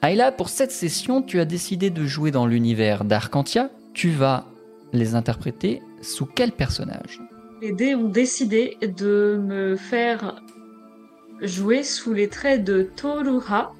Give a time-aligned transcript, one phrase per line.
[0.00, 3.68] Ayla, pour cette session, tu as décidé de jouer dans l'univers d'Arcantia.
[3.94, 4.46] Tu vas
[4.92, 7.20] les interpréter sous quel personnage?
[7.60, 10.40] Les dés ont décidé de me faire
[11.42, 13.72] jouer sous les traits de Toruha,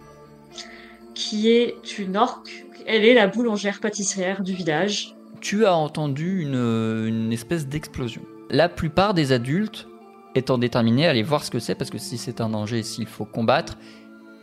[1.14, 2.66] qui est une orque.
[2.84, 5.14] Elle est la boulangère pâtissière du village.
[5.40, 8.22] Tu as entendu une, une espèce d'explosion.
[8.50, 9.86] La plupart des adultes
[10.34, 13.06] étant déterminés à aller voir ce que c'est, parce que si c'est un danger, s'il
[13.06, 13.78] faut combattre,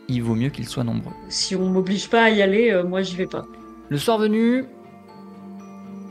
[0.08, 1.12] il vaut mieux qu'ils soient nombreux.
[1.28, 3.46] Si on m'oblige pas à y aller, euh, moi j'y vais pas.
[3.88, 4.64] Le soir venu,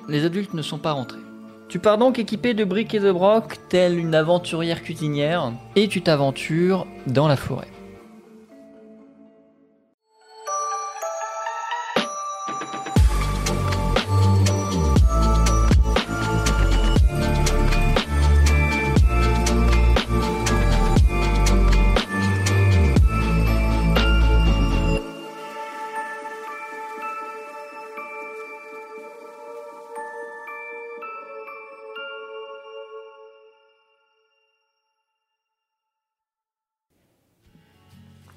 [0.07, 1.19] les adultes ne sont pas rentrés.
[1.67, 6.01] Tu pars donc équipé de briques et de brocs, telle une aventurière cuisinière, et tu
[6.01, 7.67] t'aventures dans la forêt.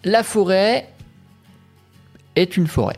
[0.05, 0.89] La forêt
[2.37, 2.97] est une forêt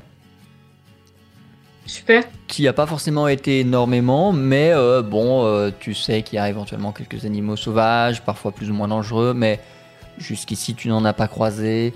[1.87, 2.25] Super.
[2.47, 6.49] qui n'a pas forcément été énormément, mais euh, bon, euh, tu sais qu'il y a
[6.49, 9.59] éventuellement quelques animaux sauvages, parfois plus ou moins dangereux, mais
[10.19, 11.95] jusqu'ici tu n'en as pas croisé.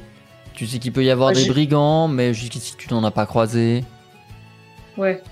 [0.55, 3.27] Tu sais qu'il peut y avoir Ouais, des brigands, mais jusqu'ici tu n'en as pas
[3.27, 3.84] croisé.
[4.96, 5.22] Ouais.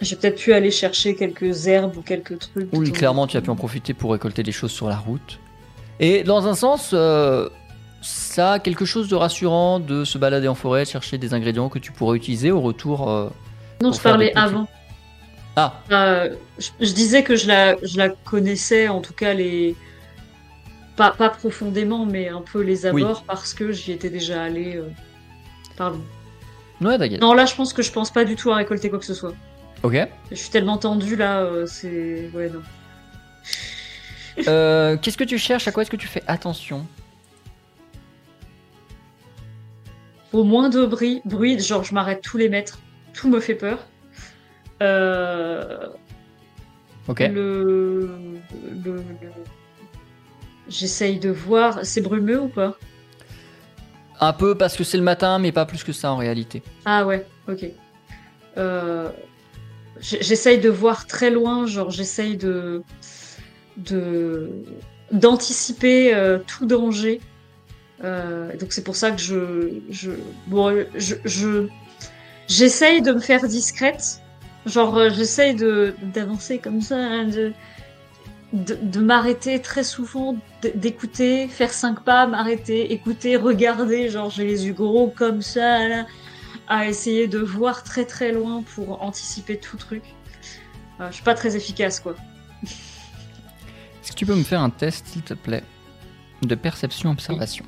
[0.00, 2.68] J'ai peut-être pu aller chercher quelques herbes ou quelques trucs.
[2.72, 5.40] Oui, clairement, tu as pu en profiter pour récolter des choses sur la route.
[5.98, 7.48] Et dans un sens, euh,
[8.02, 11.78] ça a quelque chose de rassurant de se balader en forêt, chercher des ingrédients que
[11.78, 13.08] tu pourrais utiliser au retour.
[13.10, 13.28] euh,
[13.82, 14.68] Non, je parlais avant.
[15.56, 19.74] Ah, Euh, je, je disais que je la, je la connaissais, en tout cas les.
[20.96, 23.02] Pas, pas profondément, mais un peu les Oui.
[23.02, 24.76] abords parce que j'y étais déjà allée.
[24.76, 24.88] euh,
[25.76, 26.00] Pardon.
[26.80, 27.20] ouais, t'inquiète.
[27.20, 29.14] Non, là, je pense que je pense pas du tout à récolter quoi que ce
[29.14, 29.34] soit.
[29.84, 29.96] Ok.
[30.30, 32.30] Je suis tellement tendue là, euh, c'est.
[32.34, 32.62] Ouais, non.
[34.46, 35.66] Euh, Qu'est-ce que tu cherches?
[35.68, 36.86] À quoi est-ce que tu fais attention?
[40.32, 42.78] Au moins de bruit, bruit, genre je m'arrête tous les mètres.
[43.14, 43.78] Tout me fait peur.
[44.82, 45.86] Euh,
[47.08, 47.20] Ok.
[47.20, 48.00] le,
[48.84, 49.02] le- le-
[50.68, 51.80] J'essaye de voir.
[51.84, 52.76] C'est brumeux ou pas?
[54.20, 56.62] Un peu parce que c'est le matin, mais pas plus que ça en réalité.
[56.84, 57.64] Ah ouais, ok.
[58.58, 59.08] Euh,
[60.00, 62.82] J'essaye de voir très loin, genre j'essaye de
[63.78, 64.50] de
[65.10, 67.20] d'anticiper euh, tout danger.
[68.04, 70.12] Euh, donc c'est pour ça que je je
[70.46, 71.66] bon je je
[72.46, 74.20] j'essaye de me faire discrète.
[74.66, 77.52] Genre euh, j'essaye de d'avancer comme ça, hein, de
[78.52, 80.34] de, m'arrêter très souvent,
[80.74, 85.78] d'écouter, faire cinq pas, m'arrêter, écouter, regarder, genre j'ai les yeux gros comme ça,
[86.66, 90.02] à essayer de voir très très loin pour anticiper tout truc.
[91.00, 92.14] Euh, je suis pas très efficace quoi.
[92.62, 95.62] Est-ce que tu peux me faire un test, s'il te plaît,
[96.42, 97.66] de perception-observation?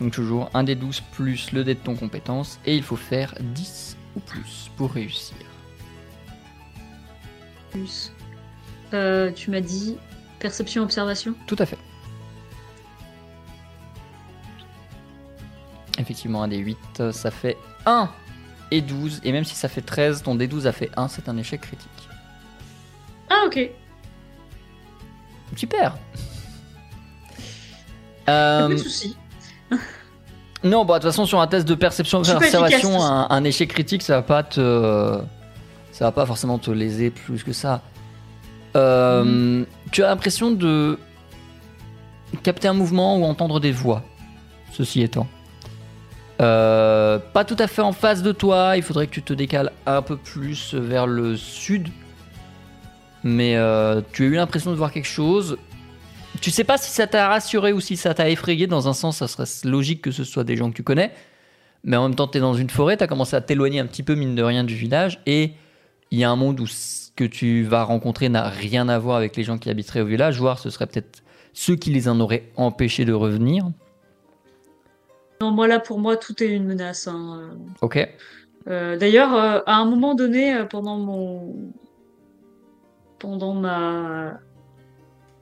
[0.00, 3.34] Donc toujours un des 12 plus le dé de ton compétence, et il faut faire
[3.40, 5.36] 10 ou plus pour réussir.
[7.70, 8.12] Plus.
[8.92, 9.96] Euh, tu m'as dit
[10.40, 11.34] perception observation?
[11.46, 11.78] Tout à fait.
[15.98, 17.56] Effectivement, un des 8, euh, ça fait
[17.86, 18.10] 1
[18.70, 21.36] et 12, et même si ça fait 13, ton D12 a fait 1, c'est un
[21.36, 21.88] échec critique.
[23.30, 23.70] Ah ok.
[25.56, 25.96] Super
[28.26, 29.16] Pas Euh, de souci.
[30.62, 34.02] Non, bah de toute façon sur un test de perception observation, un, un échec critique,
[34.02, 35.18] ça va pas te,
[35.92, 37.82] ça va pas forcément te léser plus que ça.
[38.76, 39.66] Euh, Mhm.
[39.92, 40.98] Tu as l'impression de
[42.42, 44.02] capter un mouvement ou entendre des voix.
[44.72, 45.26] Ceci étant,
[46.40, 48.72] Euh, pas tout à fait en face de toi.
[48.76, 51.90] Il faudrait que tu te décales un peu plus vers le sud.
[53.22, 55.56] Mais euh, tu as eu l'impression de voir quelque chose.
[56.44, 58.66] Tu sais pas si ça t'a rassuré ou si ça t'a effrayé.
[58.66, 61.10] Dans un sens, ça serait logique que ce soit des gens que tu connais.
[61.84, 63.86] Mais en même temps, tu es dans une forêt, tu as commencé à t'éloigner un
[63.86, 65.22] petit peu, mine de rien, du village.
[65.24, 65.52] Et
[66.10, 69.16] il y a un monde où ce que tu vas rencontrer n'a rien à voir
[69.16, 71.22] avec les gens qui habiteraient au village, voire ce serait peut-être
[71.54, 73.64] ceux qui les en auraient empêchés de revenir.
[75.40, 77.08] Non, moi là pour moi tout est une menace.
[77.08, 77.52] hein.
[77.80, 78.06] Ok.
[78.68, 81.54] Euh, D'ailleurs, euh, à un moment donné, euh, pendant mon
[83.18, 84.40] pendant ma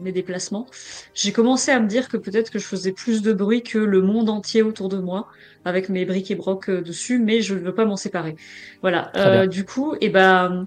[0.03, 0.67] mes déplacements,
[1.15, 4.03] j'ai commencé à me dire que peut-être que je faisais plus de bruit que le
[4.03, 5.29] monde entier autour de moi,
[5.65, 8.37] avec mes briques et brocs euh, dessus, mais je ne veux pas m'en séparer.
[8.83, 9.11] Voilà.
[9.17, 10.67] Euh, du coup, et ben,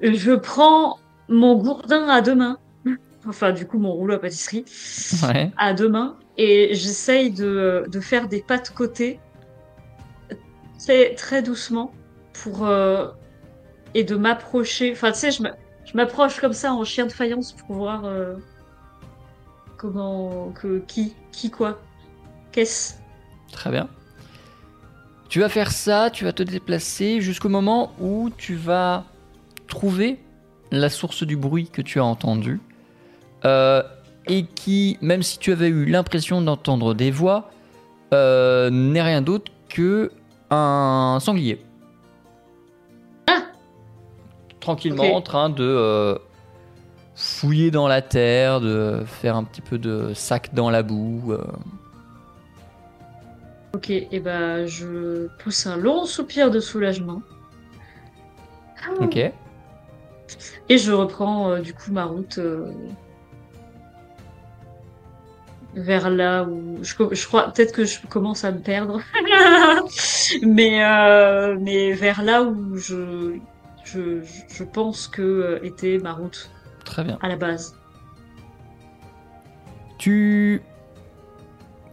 [0.00, 2.58] je prends mon gourdin à deux mains.
[3.26, 4.64] enfin du coup mon rouleau à pâtisserie,
[5.28, 5.50] Ouais.
[5.56, 9.20] à deux mains, et j'essaye de, de faire des pas de côté
[10.78, 11.92] très, très doucement
[12.32, 13.08] pour euh,
[13.94, 14.92] et de m'approcher.
[14.92, 15.56] Enfin, tu sais, je m'a-
[15.90, 18.34] je m'approche comme ça en chien de faïence pour voir euh,
[19.78, 20.52] comment
[20.86, 21.80] qui qui quoi
[22.52, 22.94] qu'est-ce?
[23.52, 23.88] Très bien.
[25.30, 29.04] Tu vas faire ça, tu vas te déplacer jusqu'au moment où tu vas
[29.66, 30.18] trouver
[30.70, 32.60] la source du bruit que tu as entendu.
[33.44, 33.82] Euh,
[34.26, 37.50] et qui, même si tu avais eu l'impression d'entendre des voix,
[38.12, 40.10] euh, n'est rien d'autre que
[40.50, 41.62] un sanglier.
[44.68, 46.18] Tranquillement en train de euh,
[47.14, 51.32] fouiller dans la terre, de faire un petit peu de sac dans la boue.
[51.32, 51.42] euh.
[53.72, 57.22] Ok, et ben je pousse un long soupir de soulagement
[59.00, 59.16] Ok.
[59.16, 59.32] et
[60.78, 62.38] je reprends euh, du coup ma route
[65.74, 69.00] vers là où je, je crois peut-être que je commence à me perdre,
[70.42, 70.80] mais
[71.58, 73.38] mais vers là où je
[73.92, 76.50] je, je pense que euh, était ma route
[76.84, 77.18] Très bien.
[77.22, 77.74] à la base.
[79.98, 80.62] Tu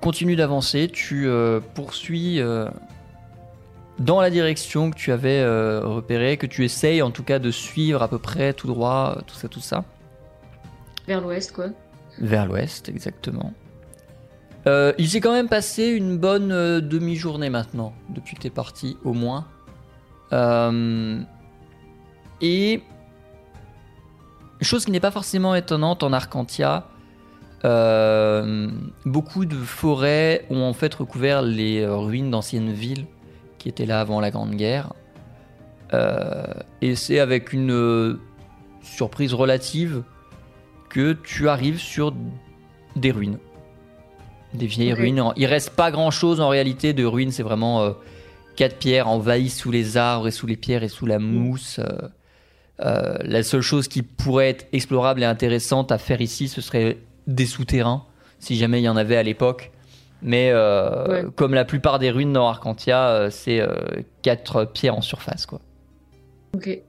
[0.01, 2.69] continues d'avancer, tu euh, poursuis euh,
[3.97, 7.49] dans la direction que tu avais euh, repérée, que tu essayes en tout cas de
[7.49, 9.83] suivre à peu près tout droit, tout ça, tout ça,
[11.07, 11.67] Vers l'ouest, quoi.
[12.19, 13.53] vers l'ouest exactement.
[14.97, 16.49] Il s'est quand même passé une bonne
[16.81, 19.45] demi-journée maintenant, depuis que tu es parti au moins.
[22.41, 22.81] Et
[24.61, 26.87] chose qui n'est pas forcément étonnante en Arcantia,
[27.63, 28.69] euh,
[29.05, 33.05] beaucoup de forêts ont en fait recouvert les ruines d'anciennes villes
[33.57, 34.93] qui étaient là avant la Grande Guerre.
[35.93, 36.43] Euh,
[36.81, 38.19] et c'est avec une euh,
[38.81, 40.03] surprise relative
[40.89, 42.13] que tu arrives sur
[42.95, 43.39] des ruines.
[44.53, 45.21] Des vieilles ruines.
[45.35, 47.93] Il reste pas grand chose en réalité de ruines, c'est vraiment
[48.55, 51.81] quatre pierres envahies sous les arbres et sous les pierres et sous la mousse.
[52.81, 56.97] Euh, la seule chose qui pourrait être explorable et intéressante à faire ici, ce serait
[57.27, 58.03] des souterrains,
[58.39, 59.71] si jamais il y en avait à l'époque.
[60.21, 61.23] Mais euh, Ouais.
[61.35, 63.61] comme la plupart des ruines dans Arcantia, euh, c'est
[64.21, 65.45] quatre pierres en surface.
[65.45, 65.59] Quoi.
[66.55, 66.81] Ok.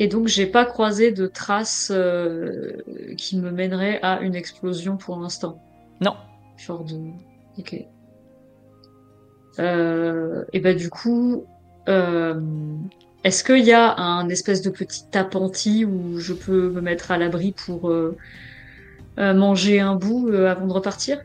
[0.00, 1.92] Et donc j'ai pas croisé de traces
[3.16, 5.60] qui me mèneraient à une explosion pour l'instant.
[6.00, 6.14] Non,
[6.56, 6.94] Genre de.
[7.58, 7.72] Ok.
[10.52, 11.44] Et bah du coup,
[13.28, 17.18] est-ce qu'il y a un espèce de petit appentis où je peux me mettre à
[17.18, 18.16] l'abri pour euh,
[19.18, 21.18] euh, manger un bout euh, avant de repartir?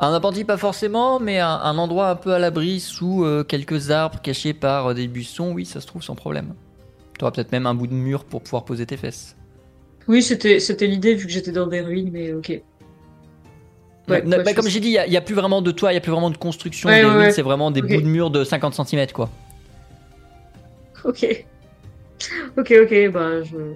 [0.00, 3.92] un appentis pas forcément, mais un, un endroit un peu à l'abri sous euh, quelques
[3.92, 6.54] arbres cachés par euh, des buissons, oui, ça se trouve sans problème.
[7.16, 9.36] Tu auras peut-être même un bout de mur pour pouvoir poser tes fesses.
[10.08, 12.48] Oui, c'était l'idée vu que j'étais dans des ruines, mais ok.
[12.48, 12.62] Ouais,
[14.08, 16.00] ouais, bah, comme j'ai dit, il n'y a, plus vraiment de toit, il n'y a
[16.00, 19.06] plus vraiment de construction des ruines, c'est vraiment des bouts de mur de 50 cm
[19.12, 19.30] quoi.
[21.04, 21.46] Ok.
[22.56, 23.74] Ok, ok, bah je,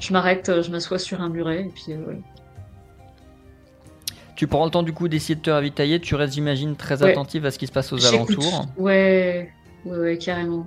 [0.00, 2.20] je m'arrête, euh, je m'assois sur un muret et puis euh, ouais.
[4.34, 7.10] Tu prends le temps du coup d'essayer de te ravitailler, tu restes j'imagine très Ouais.
[7.12, 8.66] attentif à ce qui se passe aux alentours.
[8.76, 9.52] Ouais,
[9.84, 10.66] ouais, ouais, carrément.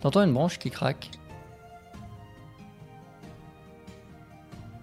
[0.00, 1.10] T'entends une branche qui craque.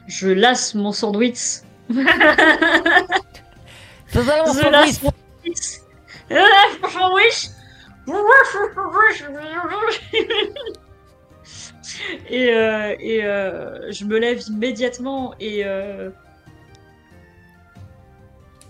[0.08, 1.62] Je lasse mon sandwich.
[1.90, 2.00] Je
[6.30, 7.50] lasse mon sandwich.
[12.30, 16.10] Et, euh, et euh, je me lève immédiatement et euh,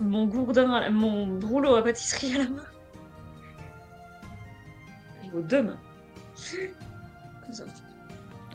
[0.00, 2.64] mon gourdin, mon rouleau à pâtisserie à la main.
[5.34, 5.78] Aux deux mains.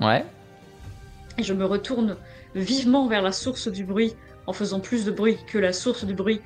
[0.02, 0.26] Ouais.
[1.38, 2.16] Et je me retourne
[2.56, 4.16] vivement vers la source du bruit
[4.48, 6.42] en faisant plus de bruit que la source du bruit.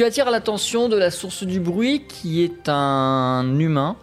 [0.00, 3.96] Tu attires l'attention de la source du bruit qui est un humain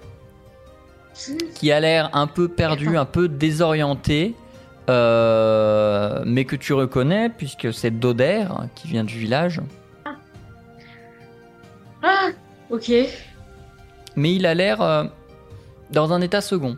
[1.55, 4.35] qui a l'air un peu perdu, un peu désorienté,
[4.91, 9.59] euh, mais que tu reconnais puisque c'est Doder qui vient du village.
[12.03, 12.27] Ah
[12.69, 12.91] Ok.
[14.15, 15.05] Mais il a l'air euh,
[15.89, 16.77] dans un état second.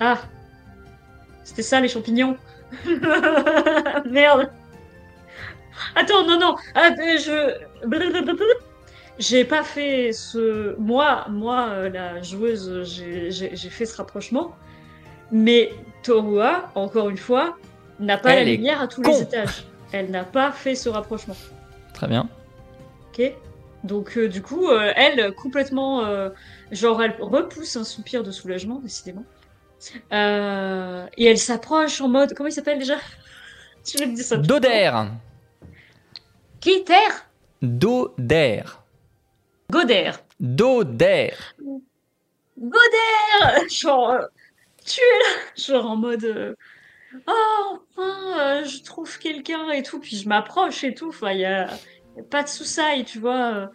[0.00, 0.18] Ah
[1.44, 2.36] C'était ça les champignons
[4.10, 4.50] Merde
[5.94, 7.56] Attends, non, non ah, Je...
[9.18, 10.74] J'ai pas fait ce...
[10.78, 14.54] Moi, moi euh, la joueuse, j'ai fait ce rapprochement.
[15.30, 15.72] Mais
[16.02, 17.56] Torua, encore une fois,
[17.98, 19.10] n'a pas Elle la lumière à tous con.
[19.10, 19.66] les étages.
[19.92, 21.36] Elle n'a pas fait ce rapprochement.
[21.92, 22.28] Très bien.
[23.12, 23.32] Ok
[23.84, 26.04] Donc, euh, du coup, euh, elle, complètement.
[26.04, 26.30] euh,
[26.70, 29.24] genre, elle repousse un soupir de soulagement, décidément.
[30.12, 32.34] Et elle s'approche en mode.
[32.34, 32.96] Comment il s'appelle déjà?
[33.86, 34.36] Je vais te dire ça.
[34.36, 34.92] Doder.
[36.60, 37.26] Qui Terre?
[37.62, 38.62] Doder.
[39.70, 40.12] Goder.
[40.38, 41.32] Doder.
[42.58, 44.18] Goder Genre, euh,
[44.84, 46.24] tu es là Genre en mode.
[46.24, 46.54] euh,
[47.26, 49.98] Oh, enfin, euh, je trouve quelqu'un et tout.
[49.98, 51.08] Puis je m'approche et tout.
[51.08, 53.70] Enfin, il y a, a pas de soussailles, tu vois.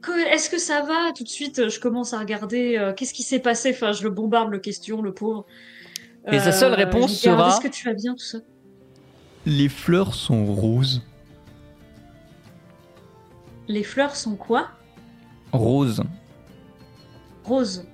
[0.00, 1.12] Que- Est-ce que ça va?
[1.16, 2.76] Tout de suite, je commence à regarder.
[2.78, 3.70] euh, Qu'est-ce qui s'est passé?
[3.74, 5.46] Enfin, je le bombarde de questions, le pauvre.
[6.30, 8.38] Et sa seule réponse sera- Est-ce que tu vas bien, tout ça
[9.46, 11.02] Les fleurs sont roses.
[13.68, 14.68] Les fleurs sont quoi?
[15.52, 16.02] Roses.
[17.44, 17.86] Roses.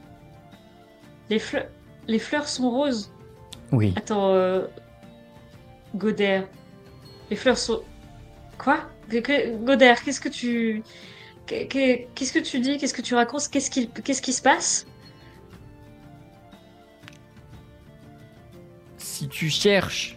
[1.28, 1.68] Les fleurs.
[2.08, 3.12] Les fleurs sont roses?
[3.72, 3.92] Oui.
[3.96, 4.66] Attends, euh...
[5.94, 6.42] Goder.
[7.30, 7.82] Les fleurs sont.
[8.58, 8.80] Quoi?
[9.08, 10.82] Goder, qu'est-ce que tu.
[11.46, 12.78] que- que- Qu'est-ce que tu dis?
[12.78, 13.48] Qu'est-ce que tu racontes?
[13.50, 13.88] Qu'est-ce qui...
[13.88, 14.86] Qu'est-ce qui se passe?
[18.96, 20.16] Si tu cherches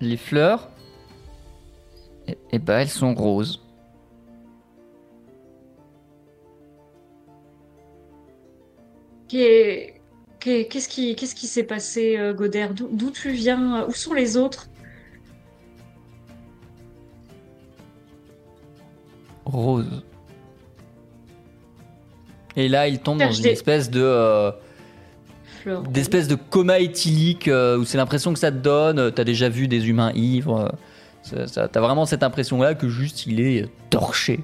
[0.00, 0.70] les fleurs,
[2.28, 3.60] eh, eh ben elles sont roses.
[9.28, 10.00] Qu'est-
[10.40, 13.86] qu'est- Qu'est-ce qui qu'est-ce qui s'est passé, euh, Goder D'où tu viens?
[13.88, 14.68] Où sont les autres?
[19.46, 20.02] Roses.
[22.56, 24.52] Et là, il tombe dans une espèce de euh,
[25.90, 29.10] d'espèce de coma éthylique euh, où c'est l'impression que ça te donne.
[29.12, 30.72] T'as déjà vu des humains ivres.
[31.24, 34.40] Ça- ça- T'as vraiment cette impression-là que juste il est torché.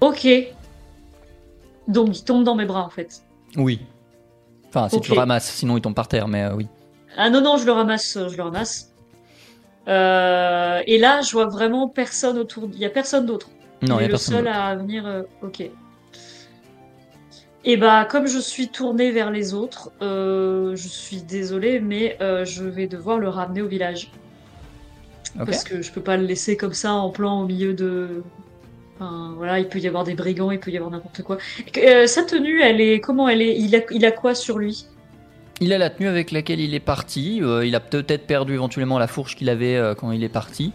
[0.00, 0.26] Ok.
[1.88, 3.22] Donc il tombe dans mes bras en fait.
[3.56, 3.80] Oui.
[4.68, 6.66] Enfin, si tu le ramasses, sinon il tombe par terre, mais euh, oui.
[7.16, 8.92] Ah non, non, je le ramasse, euh, je le ramasse.
[9.88, 12.68] Euh, et là, je vois vraiment personne autour.
[12.74, 13.48] Il y a personne d'autre.
[13.80, 14.34] Non, il y est a le personne.
[14.34, 14.56] seul d'autre.
[14.56, 15.06] à venir.
[15.06, 15.62] euh, ok.
[17.64, 22.86] Et bah, comme je suis tournée vers les autres, je suis désolée, mais je vais
[22.86, 24.10] devoir le ramener au village.
[25.44, 28.22] Parce que je peux pas le laisser comme ça en plan au milieu de.
[29.00, 31.38] Enfin, voilà, il peut y avoir des brigands, il peut y avoir n'importe quoi.
[31.76, 32.98] Euh, sa tenue, elle est.
[33.00, 33.56] Comment elle est?
[33.56, 34.86] Il a, il a quoi sur lui?
[35.60, 37.40] Il a la tenue avec laquelle il est parti.
[37.42, 40.72] euh, il a peut-être perdu éventuellement la fourche qu'il avait euh, quand il est parti.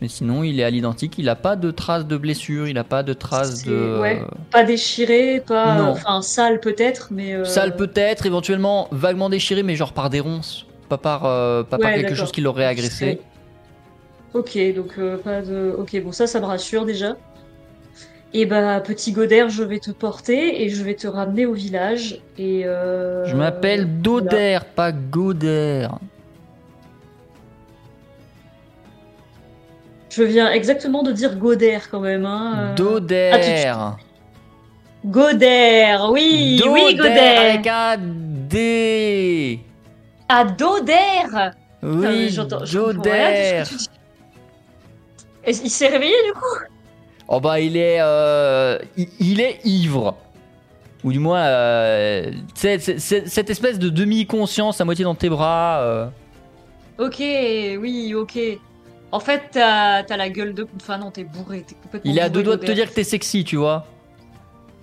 [0.00, 1.14] Mais sinon, il est à l'identique.
[1.18, 2.66] Il n'a pas de traces de blessure.
[2.66, 4.00] Il n'a pas de traces de.
[4.00, 4.20] ouais.
[4.50, 5.76] Pas déchiré, pas.
[5.76, 5.90] Non.
[5.90, 7.44] Enfin, sale peut-être, mais.
[7.44, 10.66] Sale peut-être, éventuellement vaguement déchiré, mais genre par des ronces.
[10.88, 13.20] Pas par, pas par quelque chose qui l'aurait agressé.
[14.34, 15.74] Ok, donc euh, pas de.
[15.78, 17.16] Ok, bon, ça, ça me rassure déjà.
[18.32, 22.20] Et bah, petit Goder, je vais te porter et je vais te ramener au village.
[22.38, 22.62] Et.
[22.64, 25.88] euh, Je m'appelle Doder, pas Goder.
[30.10, 32.24] Je viens exactement de dire Goder quand même.
[32.24, 32.54] Hein.
[32.72, 32.74] euh.
[32.74, 33.66] Doder.
[33.68, 33.96] ah,
[35.04, 37.08] Goder, oui, oui, Goder.
[37.08, 39.60] avec un D.
[40.28, 40.94] Ah, Doder
[41.82, 43.62] Oui, j'entends- Doder.
[45.46, 46.64] Et il s'est réveillé du coup
[47.28, 50.16] Oh bah il est, euh, il, il est ivre.
[51.04, 55.30] Ou du moins, euh, c'est- c'est- c'est- cette espèce de demi-conscience à moitié dans tes
[55.30, 55.80] bras.
[55.82, 56.06] euh.
[56.98, 58.38] Ok, oui, ok.
[59.12, 60.66] En fait, t'as t'as la gueule de.
[60.76, 62.88] Enfin, non, t'es bourré, t'es complètement Il est à bourré, deux doigts de te dire
[62.90, 63.86] que t'es sexy, tu vois.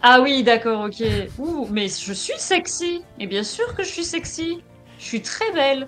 [0.01, 1.03] Ah oui, d'accord, ok.
[1.37, 3.01] Ouh, mais je suis sexy.
[3.19, 4.63] Et bien sûr que je suis sexy.
[4.99, 5.87] Je suis très belle.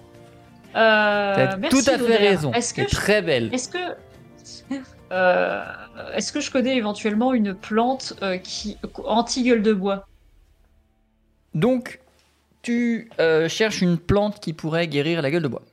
[0.75, 2.53] Euh, T'as merci, tout à fait raison.
[2.53, 3.49] Est-ce que, T'es je- très belle.
[3.53, 3.77] est-ce que,
[5.11, 5.63] euh,
[6.13, 10.07] est-ce que je connais éventuellement une plante euh, qui anti-gueule de bois?
[11.53, 11.99] Donc,
[12.61, 15.63] tu euh, cherches une plante qui pourrait guérir la gueule de bois.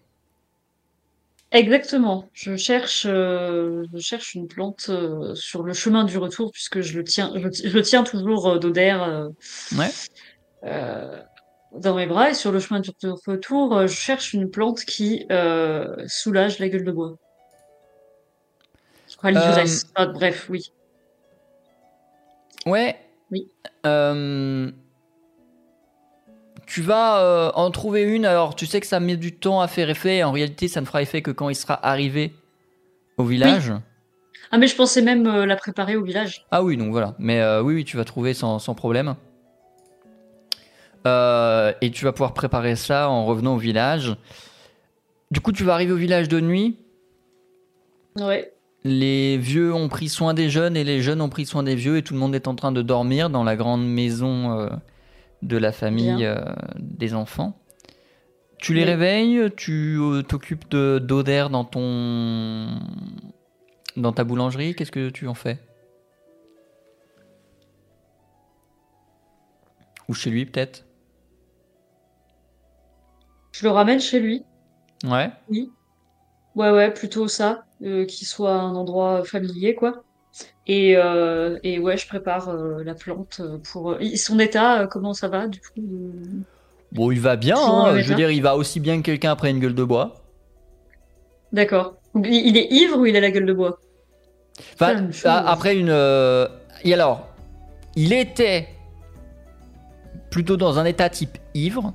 [1.53, 2.29] Exactement.
[2.33, 4.91] Je cherche, je cherche une plante
[5.35, 9.29] sur le chemin du retour puisque je le tiens, je, tiens toujours d'Oder
[9.79, 9.91] Ouais.
[11.73, 12.91] dans mes bras et sur le chemin du
[13.27, 15.25] retour, je cherche une plante qui
[16.09, 17.17] soulage la gueule de bois.
[19.31, 19.87] L'ivresse.
[19.95, 20.73] Ah, bref, oui.
[22.67, 22.97] Ouais.
[23.31, 23.49] Oui.
[23.85, 24.71] Euh,
[26.67, 28.27] tu vas euh, en trouver une.
[28.27, 30.23] Alors, tu sais que ça met du temps à faire effet.
[30.23, 32.35] En réalité, ça ne fera effet que quand il sera arrivé
[33.17, 33.73] au village.
[34.51, 36.47] Ah, mais je pensais même euh, la préparer au village.
[36.51, 37.15] Ah oui, donc voilà.
[37.19, 39.17] Mais euh, oui, oui, tu vas trouver sans, sans problème.
[41.07, 44.17] Euh, et tu vas pouvoir préparer ça en revenant au village.
[45.31, 46.79] Du coup, tu vas arriver au village de nuit.
[48.17, 48.53] Ouais.
[48.89, 51.97] Les vieux ont pris soin des jeunes et les jeunes ont pris soin des vieux
[51.97, 54.69] et tout le monde est en train de dormir dans la grande maison euh,
[55.43, 56.37] de la famille euh,
[56.79, 57.59] des enfants.
[58.59, 58.87] Tu les Oui.
[58.91, 62.79] réveilles, tu euh, t'occupes de- d'Oder dans ton
[63.97, 65.59] dans ta boulangerie, qu'est-ce que tu en fais?
[70.09, 70.85] Ou chez lui peut-être?
[73.51, 74.45] Je le ramène chez lui.
[75.05, 75.31] Ouais.
[75.49, 75.73] Oui.
[76.55, 80.03] Ouais, ouais, plutôt ça, euh, qu'il soit un endroit familier, quoi.
[80.67, 83.41] Et, euh, et ouais, je prépare euh, la plante
[83.71, 83.93] pour.
[83.93, 85.83] euh, son état, comment ça va, du coup?
[86.93, 89.51] Bon, il va bien, hein, je veux dire, il va aussi bien que quelqu'un après
[89.51, 90.15] une gueule de bois.
[91.53, 91.95] D'accord.
[92.15, 93.79] Il est ivre ou il a la gueule de bois?
[94.75, 95.91] Enfin, après une.
[96.85, 97.29] Et alors,
[97.95, 98.69] il était
[100.31, 101.95] plutôt dans un état type ivre,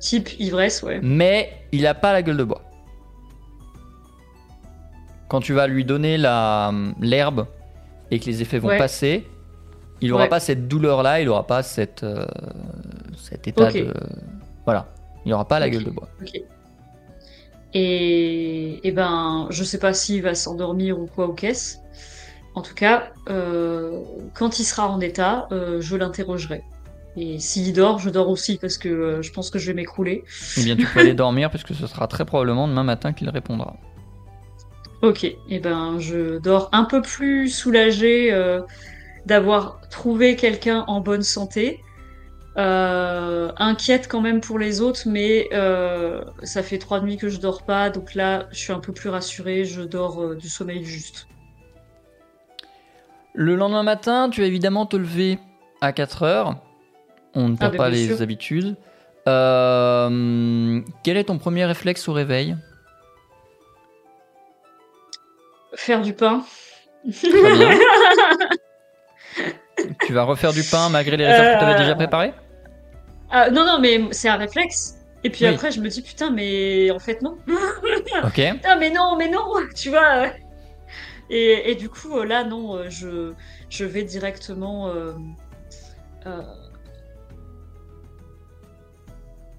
[0.00, 1.00] Type ivresse, ouais.
[1.02, 2.62] mais il a pas la gueule de bois.
[5.34, 7.46] Quand tu vas lui donner l'herbe
[8.12, 8.78] et que les effets vont Ouais.
[8.78, 9.26] passer,
[10.00, 10.28] il aura Ouais.
[10.28, 12.24] pas cette douleur-là, il aura pas cette, euh,
[13.20, 13.92] cet état de.
[14.64, 14.86] Voilà.
[15.26, 16.08] Il aura pas la gueule de bois.
[17.72, 21.78] Et, et ben, je sais pas s'il va s'endormir ou quoi ou qu'est-ce.
[22.54, 23.98] En tout cas, euh,
[24.34, 26.62] quand il sera en état, euh, je l'interrogerai.
[27.16, 30.22] Et s'il dort, je dors aussi parce que euh, je pense que je vais m'écrouler.
[30.58, 33.74] Eh bien, tu peux aller dormir puisque ce sera très probablement demain matin qu'il répondra.
[35.04, 38.62] Ok, et ben je dors un peu plus soulagée euh,
[39.26, 41.82] d'avoir trouvé quelqu'un en bonne santé.
[42.56, 47.38] Euh, inquiète quand même pour les autres, mais euh, ça fait trois nuits que je
[47.38, 51.26] dors pas, donc là je suis un peu plus rassurée, je dors du sommeil juste.
[53.34, 55.38] Le lendemain matin, tu vas évidemment te lever
[55.82, 56.56] à 4 heures.
[57.34, 58.22] On ne Ah, perd bah, pas les sûr.
[58.22, 58.74] habitudes.
[59.26, 62.56] Quel est ton premier réflexe au réveil?
[65.76, 66.44] Faire du pain.
[70.06, 72.32] Tu vas refaire du pain malgré les réserves que tu avais Euh, déjà préparées
[73.30, 74.94] Ah, non, non, mais c'est un réflexe.
[75.24, 75.50] Et puis Oui.
[75.52, 77.36] après, je me dis, putain, mais en fait, non.
[78.24, 78.40] Ok.
[78.64, 79.44] Ah, mais non, mais non,
[79.74, 80.24] tu vois.
[80.26, 80.28] euh.
[81.30, 83.32] Et, et du coup, euh, là, non, euh, je,
[83.70, 84.88] je vais directement.
[84.88, 85.12] euh,
[86.26, 86.42] euh,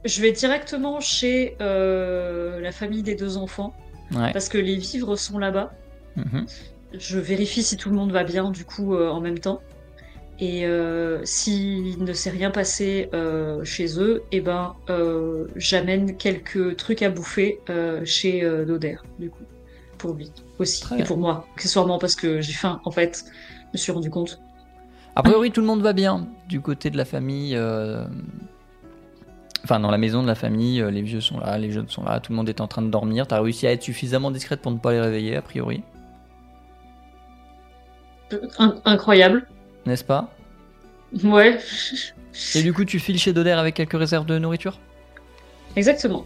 [0.06, 3.74] je vais directement chez euh, la famille des deux enfants,
[4.12, 4.32] Ouais.
[4.34, 5.74] parce que les vivres sont là-bas.
[6.15, 6.45] Mhm.
[6.97, 9.62] Je vérifie si tout le monde va bien, du coup, euh, en même temps.
[10.39, 16.75] Et euh, s'il ne s'est rien passé euh, chez eux, eh ben, euh, j'amène quelques
[16.75, 17.60] trucs à bouffer
[18.04, 19.43] chez Doder, du coup,
[19.97, 21.06] pour lui aussi, Très et bien.
[21.06, 24.41] pour moi, accessoirement parce que j'ai faim, en fait, je me suis rendu compte.
[25.15, 27.58] A priori, tout le monde va bien du côté de la famille.
[29.63, 32.19] Enfin, dans la maison de la famille, les vieux sont là, les jeunes sont là,
[32.19, 33.25] tout le monde est en train de dormir.
[33.25, 35.82] T'as réussi à être suffisamment discrète pour ne pas les réveiller, a priori,
[38.86, 39.48] incroyable.
[39.86, 40.30] n'est-ce pas?
[41.24, 41.60] Ouais,
[42.56, 44.80] Et du coup, tu files chez Doder avec quelques réserves de nourriture?
[45.76, 46.26] Exactement.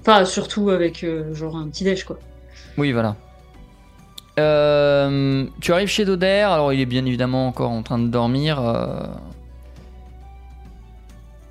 [0.00, 2.18] Enfin, surtout avec euh, genre un petit déj, quoi.
[2.76, 3.16] Oui, voilà.
[4.38, 8.60] Euh, tu arrives chez Doder, alors il est bien évidemment encore en train de dormir.
[8.60, 9.06] euh.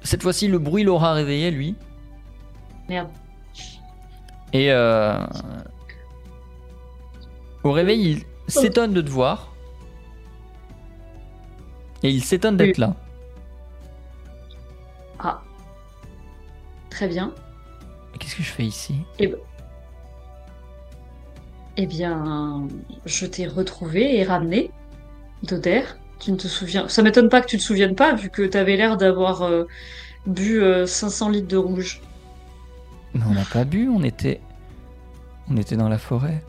[0.03, 1.75] Cette fois-ci, le bruit l'aura réveillé, lui.
[2.88, 3.10] Merde.
[4.53, 4.71] Et
[7.63, 9.53] au réveil, il s'étonne de te voir.
[12.03, 12.81] Et il s'étonne d'être Oui.
[12.81, 12.95] là.
[15.19, 15.41] Ah.
[16.89, 17.34] Très bien.
[18.19, 18.95] Qu'est-ce que je fais ici?
[21.77, 22.67] Eh bien,
[23.05, 24.71] je t'ai retrouvé et ramené,
[25.43, 25.84] Doder.
[26.19, 26.88] Tu ne te souviens...
[26.88, 29.65] Ça m'étonne pas que tu te souviennes pas, vu que t'avais l'air d'avoir euh,
[30.25, 32.01] bu euh, 500 litres de rouge.
[33.13, 34.39] Mais on n'a pas bu, on était.
[35.49, 36.41] On était dans la forêt.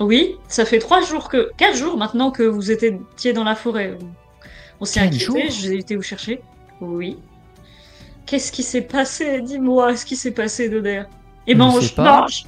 [0.00, 1.52] Oui, ça fait trois jours que...
[1.58, 3.98] Quatre jours maintenant que vous étiez dans la forêt.
[4.80, 6.40] On s'est inquiété, j'ai été vous chercher.
[6.80, 7.18] Oui.
[8.24, 9.42] Qu'est-ce qui s'est passé?
[9.42, 11.02] Dis-moi, ce qui s'est passé, Doder?
[11.46, 12.44] Et Je ne mange, mange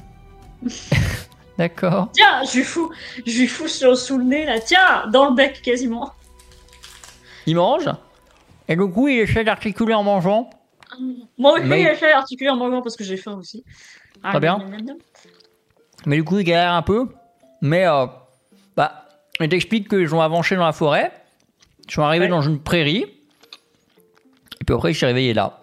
[1.57, 2.09] D'accord.
[2.13, 2.89] Tiens, je lui fous,
[3.25, 4.59] je lui fous sur, sous le nez, là.
[4.59, 6.11] Tiens, dans le bec, quasiment.
[7.45, 7.87] Il mange?
[8.67, 10.49] Et du coup, il essaie d'articuler en mangeant?
[11.37, 13.63] Moi aussi, Mais- j'ai fait articuler en mangeant parce que j'ai faim aussi.
[14.23, 14.57] Ah, Très bien.
[14.57, 14.97] miam, miam, miam.
[16.05, 17.07] Mais du coup, il galère un peu?
[17.63, 18.05] Mais, euh,
[18.75, 19.05] bah,
[19.39, 21.11] il t'explique qu'ils ont avancé dans la forêt.
[21.87, 22.29] Ils sont arrivés Ouais.
[22.29, 23.05] dans une prairie.
[24.61, 25.59] Et puis après, il s'est réveillé là.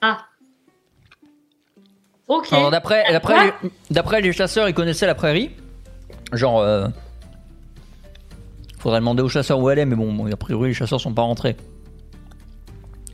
[0.00, 0.18] Ah.
[2.28, 2.52] Ok.
[2.52, 3.52] Alors, d'après, les,
[3.90, 5.50] d'après les chasseurs, ils connaissaient la prairie.
[6.32, 6.88] Genre, euh,
[8.78, 11.22] faudrait demander aux chasseurs où elle est, mais bon, a priori, les chasseurs sont pas
[11.22, 11.56] rentrés.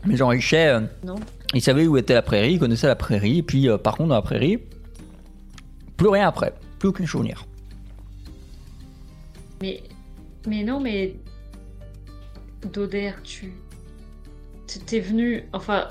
[0.04, 0.80] Mais genre, ils savaient, euh,
[1.54, 3.38] ils savaient où était la prairie, ils connaissaient la prairie.
[3.38, 4.58] Et puis, euh, par contre, dans la prairie,
[5.96, 6.54] plus rien après.
[6.78, 7.46] Plus aucun souvenir.
[9.62, 9.82] Mais,
[10.46, 11.16] mais non, mais
[12.72, 13.52] Doder, tu,
[14.86, 15.44] t'es venu.
[15.52, 15.88] Enfin,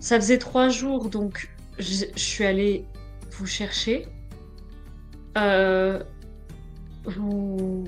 [0.00, 2.84] ça faisait trois jours, donc je, suis allée
[3.32, 4.06] vous chercher.
[5.38, 6.02] Euh,
[7.04, 7.84] vous...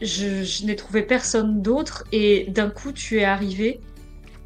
[0.00, 3.80] Je n'ai trouvé personne d'autre et d'un coup tu es arrivé.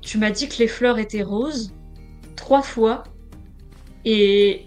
[0.01, 1.75] Tu m'as dit que les fleurs étaient roses
[2.37, 3.05] trois fois
[4.05, 4.67] et,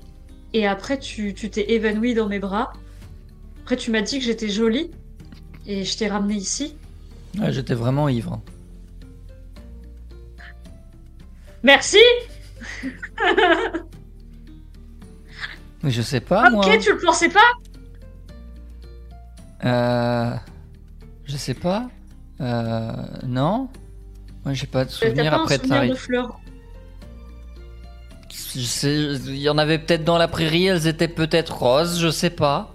[0.54, 2.74] et après tu tu t'es évanoui dans mes bras.
[3.64, 4.92] Après tu m'as dit que j'étais jolie
[5.66, 6.76] et je t'ai ramené ici.
[7.40, 8.42] Ouais, J'étais vraiment ivre.
[11.64, 11.98] Merci.
[15.84, 16.66] Mais je sais pas, moi.
[16.66, 17.52] ok, tu le pensais pas?
[19.66, 20.36] Euh,
[21.26, 21.90] je sais pas.
[22.42, 22.92] Euh,
[23.26, 23.70] non.
[24.44, 25.90] Moi, j'ai pas de T'as souvenir pas un après souvenir Tari.
[25.90, 26.40] de fleurs?
[28.56, 32.72] Il y en avait peut-être dans la prairie, elles étaient peut-être roses, je sais pas.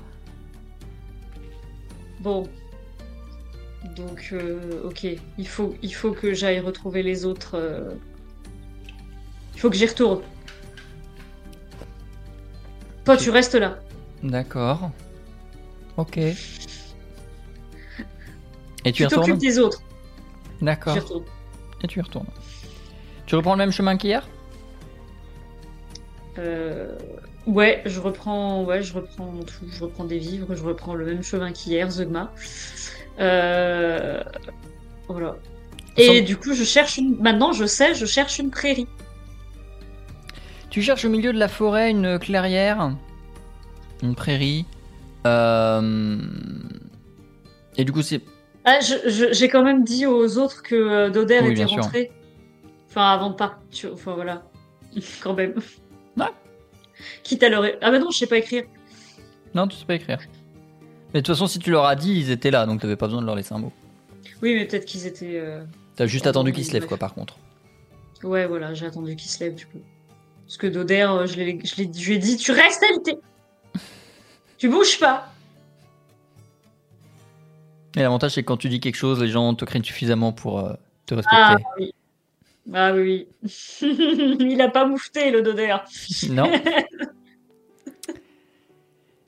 [2.21, 2.47] Bon.
[3.97, 5.07] Donc, euh, ok.
[5.39, 7.53] Il faut, il faut que j'aille retrouver les autres.
[7.57, 7.91] euh.
[9.55, 10.21] Il faut que j'y retourne.
[13.05, 13.79] Toi, tu restes là.
[14.23, 14.91] D'accord.
[15.97, 16.19] Ok.
[16.19, 16.35] Et
[18.85, 19.25] tu Tu y retournes?
[19.27, 19.83] t'occupes des autres.
[20.61, 20.95] D'accord.
[20.97, 21.25] Retourne.
[21.83, 22.27] Et tu y retournes.
[23.27, 24.29] Tu reprends le même chemin qu'hier?
[26.39, 26.97] Euh,
[27.47, 29.65] Ouais, je reprends, ouais, je reprends tout.
[29.73, 30.55] Je reprends des vivres.
[30.55, 32.33] Je reprends le même chemin qu'hier, Zogma.
[33.19, 34.23] Euh,
[35.09, 35.37] Voilà.
[35.97, 37.17] Et du coup, je cherche une.
[37.19, 38.87] Maintenant, je sais, je cherche une prairie.
[40.69, 42.93] Tu cherches au milieu de la forêt une clairière,
[44.03, 44.67] une prairie.
[45.27, 46.19] Euh,
[47.77, 48.21] Et du coup, c'est.
[48.65, 51.83] Ah, j'ai quand même dit aux autres que Doder Oui, était sûr.
[51.83, 52.13] rentré.
[52.89, 53.91] Enfin, avant de partir.
[53.95, 54.43] Enfin, voilà.
[55.23, 55.55] quand même.
[56.17, 56.27] Ouais.
[57.23, 57.65] Quitte à leur.
[57.81, 58.65] Ah, bah non, je sais pas écrire.
[59.55, 60.19] Non, tu sais pas écrire.
[61.13, 63.07] Mais de toute façon, si tu leur as dit, ils étaient là, donc t'avais pas
[63.07, 63.73] besoin de leur laisser un mot.
[64.43, 65.39] Oui, mais peut-être qu'ils étaient.
[65.39, 65.65] euh,
[65.97, 67.37] T'as juste attendu qu'ils se lèvent, quoi, par contre.
[68.23, 69.81] Ouais, voilà, j'ai attendu qu'ils se lèvent, du coup.
[70.47, 73.19] Parce que Doder, euh, je, l'ai- je, l'ai- je lui ai dit tu restes habité.
[74.59, 75.33] tu bouges pas.
[77.97, 80.61] Et l'avantage, c'est que quand tu dis quelque chose, les gens te craignent suffisamment pour
[80.61, 80.73] euh,
[81.07, 81.39] te respecter.
[81.39, 81.93] Ah oui.
[82.73, 83.49] Ah oui, oui.
[84.41, 85.77] Il a pas moufté, le Doder.
[86.31, 86.51] Non.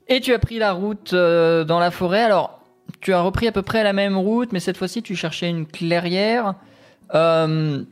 [0.09, 2.23] Et tu as pris la route euh, dans la forêt.
[2.23, 2.61] Alors,
[3.01, 5.67] tu as repris à peu près la même route, mais cette fois-ci, tu cherchais une
[5.67, 6.55] clairière.
[7.15, 7.83] Euh,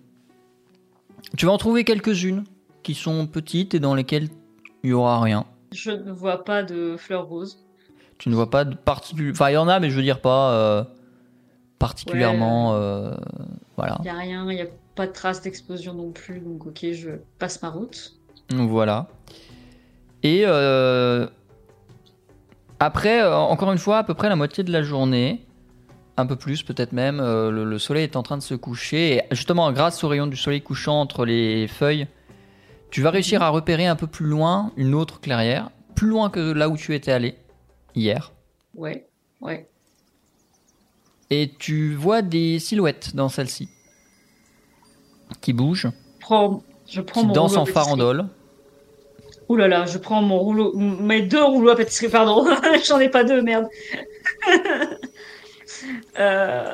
[1.36, 2.44] tu vas en trouver quelques-unes
[2.82, 4.28] qui sont petites et dans lesquelles
[4.82, 5.46] il y aura rien.
[5.72, 7.64] Je ne vois pas de fleurs roses.
[8.18, 9.30] Tu ne vois pas de particulier.
[9.30, 10.84] Enfin, il y en a, mais je veux dire pas euh,
[11.78, 12.74] particulièrement.
[12.74, 13.14] euh,
[13.76, 13.96] voilà.
[14.00, 14.66] Il y a rien, il y a
[15.00, 18.12] pas de traces d'explosion non plus, donc ok, je passe ma route.
[18.50, 19.08] Voilà.
[20.22, 21.26] Et euh,
[22.78, 25.46] après, euh, encore une fois, à peu près la moitié de la journée,
[26.18, 29.14] un peu plus peut-être même, euh, le, le soleil est en train de se coucher.
[29.14, 32.06] Et justement, grâce au rayon du soleil couchant entre les feuilles,
[32.90, 36.52] tu vas réussir à repérer un peu plus loin une autre clairière, plus loin que
[36.52, 37.36] là où tu étais allé
[37.94, 38.32] hier.
[38.74, 39.08] Ouais,
[39.40, 39.66] ouais.
[41.30, 43.70] Et tu vois des silhouettes dans celle-ci
[45.40, 45.54] qui
[46.20, 48.26] Prends, je prends qui mon rouleau en farandole.
[49.48, 52.46] Ouh là là, je prends mon rouleau, mes deux rouleaux à pâtisserie, pardon.
[52.86, 53.66] J'en ai pas deux, merde.
[56.18, 56.64] Euh,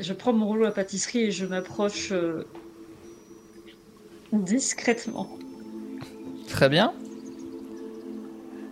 [0.00, 2.44] je prends mon rouleau à pâtisserie et je m'approche euh,
[4.32, 5.28] discrètement.
[6.48, 6.92] Très bien.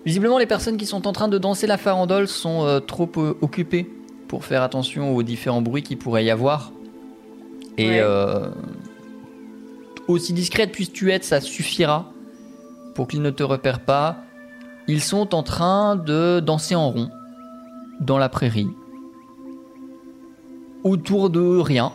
[0.04, 3.08] Visiblement, les personnes qui sont en train de danser la farandole sont euh, trop
[3.40, 3.88] occupées
[4.26, 6.72] pour faire attention aux différents bruits qu'il pourrait y avoir.
[7.78, 8.00] Et Ouais.
[8.00, 8.48] euh,
[10.08, 12.10] aussi discrète puisses-tu être, ça suffira
[12.94, 14.16] pour qu'ils ne te repèrent pas.
[14.88, 17.10] Ils sont en train de danser en rond
[18.00, 18.68] dans la prairie.
[20.84, 21.92] Autour de rien.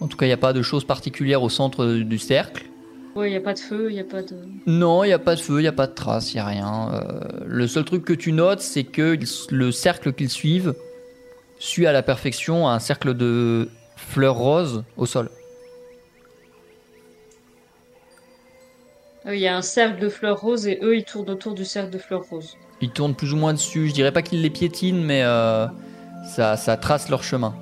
[0.00, 2.64] En tout cas, il n'y a pas de choses particulières au centre du cercle.
[3.14, 4.34] Ouais, il y a pas de feu, il y a pas de.
[4.66, 6.40] Non, il n'y a pas de feu, il n'y a pas de traces, il n'y
[6.40, 6.90] a rien.
[6.94, 9.18] Euh, le seul truc que tu notes, c'est que
[9.50, 10.74] le cercle qu'ils suivent
[11.58, 15.30] suit à la perfection un cercle de fleurs roses au sol.
[19.26, 21.90] Il y a un cercle de fleurs roses et eux ils tournent autour du cercle
[21.90, 22.56] de fleurs roses.
[22.80, 23.88] Ils tournent plus ou moins dessus.
[23.88, 25.68] Je dirais pas qu'ils les piétinent, mais euh,
[26.24, 27.54] ça, ça trace leur chemin.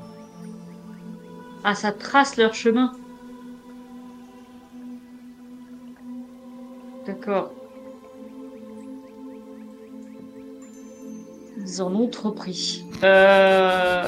[1.62, 2.93] Ah, ça trace leur chemin.
[7.07, 7.53] D'accord.
[11.59, 12.85] Ils en ont trop pris.
[13.05, 14.03] Euh...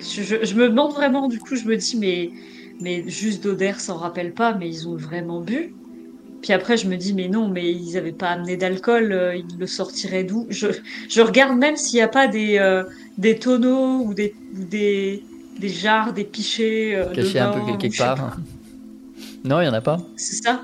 [0.00, 2.30] je, me demande vraiment, du coup, je me dis, mais,
[2.80, 5.74] mais juste d'Oder s'en rappelle pas, mais ils ont vraiment bu.
[6.42, 9.58] Puis après, je me dis, mais non, mais ils avaient pas amené d'alcool, euh, ils
[9.58, 10.46] le sortiraient d'où?
[10.48, 10.68] Je,
[11.08, 12.84] je regarde même s'il n'y a pas des, euh,
[13.18, 15.22] des tonneaux ou des, ou des,
[15.58, 16.94] des jarres, des pichets.
[16.94, 18.38] euh, de un peu quelque part.
[19.44, 19.98] Non, il y en a pas.
[20.16, 20.62] C'est ça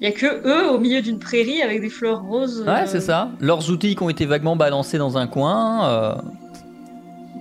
[0.00, 2.62] Il y a que eux au milieu d'une prairie avec des fleurs roses.
[2.66, 3.30] Ouais, euh, c'est ça.
[3.40, 6.20] Leurs outils qui ont été vaguement balancés dans un coin.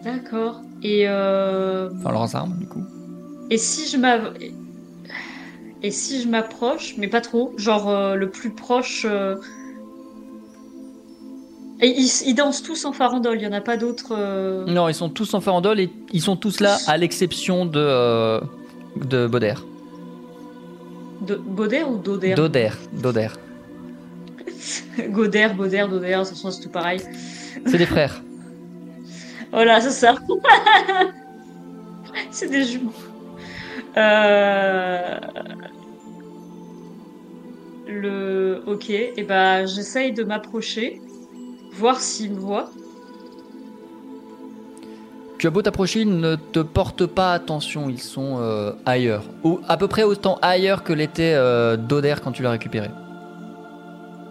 [0.03, 0.61] D'accord.
[0.83, 2.83] Et, euh, Enfin, leurs armes, du coup.
[3.49, 4.33] et si je m'av-
[5.81, 9.05] Et si je m'approche, mais pas trop, genre euh, le plus proche.
[9.09, 9.35] euh,
[11.81, 14.13] Et ils, ils dansent tous en farandole, il y en a pas d'autres.
[14.17, 18.41] euh, Non, ils sont tous en farandole et ils sont tous là, à l'exception de,
[18.97, 19.53] de Bauder.
[21.21, 21.35] De...
[21.35, 22.69] Bauder ou Doder Doder.
[22.93, 23.27] Doder.
[25.09, 26.99] Goder, Bauder, Doder, de toute façon c'est tout pareil.
[27.65, 28.21] C'est des frères.
[29.51, 30.15] Voilà, c'est ça.
[32.31, 32.93] c'est des jumeaux.
[33.97, 35.19] Euh...
[37.87, 38.63] Le.
[38.67, 41.01] Ok, et ben j'essaye de m'approcher,
[41.73, 42.69] voir s'ils me voient.
[45.39, 49.23] Tu as beau t'approcher, ils ne te portent pas attention, ils sont euh, ailleurs.
[49.43, 52.89] Ou à peu près autant ailleurs que l'était euh, Doder quand tu l'as récupéré.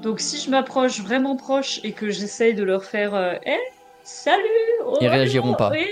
[0.02, 3.56] Donc si je m'approche vraiment proche et que j'essaye de leur faire Eh,
[4.08, 4.42] salut
[4.86, 5.70] oh, Ils réagiront oh, pas.
[5.70, 5.86] oui.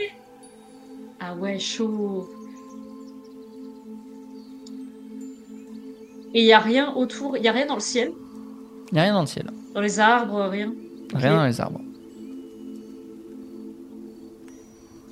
[1.20, 2.28] Ah ouais, chaud.
[6.34, 8.12] Et il y a rien autour, il y a rien dans le ciel,
[8.90, 9.50] Il n'y a rien dans le ciel.
[9.74, 10.72] dans les arbres, rien?
[11.14, 11.80] Rien dans les arbres.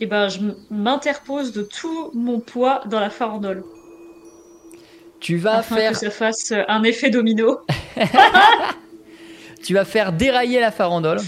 [0.01, 0.41] Et ben je
[0.71, 3.65] m'interpose de tout mon poids dans la farandole
[5.21, 7.61] Tu vas afin faire, que ça fasse un effet domino.
[9.63, 11.21] tu vas faire dérailler la farandole.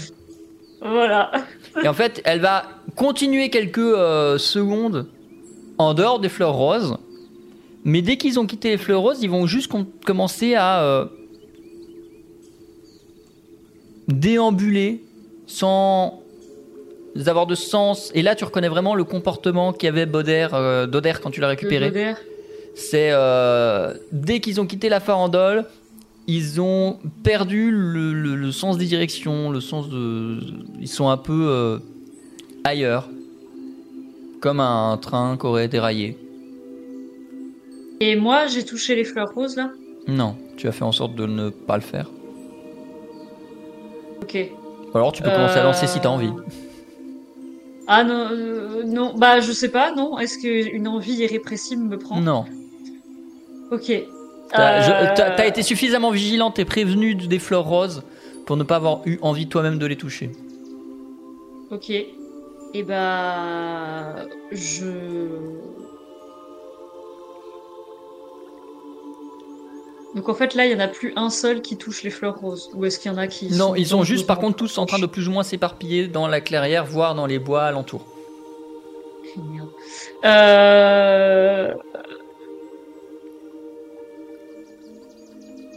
[0.81, 1.31] Voilà.
[1.83, 2.63] Et en fait, elle va
[2.95, 5.07] continuer quelques euh, secondes
[5.77, 6.97] en dehors des fleurs roses.
[7.83, 11.05] Mais dès qu'ils ont quitté les fleurs roses, ils vont juste com- commencer à euh,
[14.07, 15.03] déambuler
[15.45, 16.21] sans
[17.25, 18.11] avoir de sens.
[18.13, 22.15] Et là, tu reconnais vraiment le comportement qu'avait Bauder, euh, Doder quand tu l'as récupéré.
[22.75, 23.11] C'est
[24.11, 25.65] dès qu'ils ont quitté la farandole,
[26.27, 30.39] ils ont perdu le, le- le sens des directions, le sens de.
[30.79, 31.79] Ils sont un peu euh,
[32.63, 33.09] ailleurs,
[34.41, 36.17] comme un train qui aurait déraillé.
[37.99, 39.71] Et moi, j'ai touché les fleurs roses là?
[40.07, 42.09] Non, tu as fait en sorte de ne pas le faire.
[44.21, 44.37] Ok.
[44.93, 46.31] Alors tu peux commencer à lancer si t'as envie.
[47.87, 50.17] Ah non, euh, non, bah je sais pas, non.
[50.19, 52.19] Est-ce qu'une envie irrépressible me prend?
[52.19, 52.45] Non.
[53.71, 53.91] Ok.
[54.51, 58.03] T'as Euh, t'as- été suffisamment vigilante et prévenue des fleurs roses
[58.45, 60.31] pour ne pas avoir eu envie toi-même de les toucher.
[61.71, 61.89] Ok.
[61.89, 64.15] Et bah.
[64.51, 64.85] Je.
[70.15, 72.39] Donc en fait là, il y en a plus un seul qui touche les fleurs
[72.39, 72.69] roses.
[72.73, 73.49] Ou est-ce qu'il y en a qui.
[73.55, 76.27] Non, ils sont juste par contre tous en train de plus ou moins s'éparpiller dans
[76.27, 78.05] la clairière, voire dans les bois alentours.
[80.25, 81.73] Euh...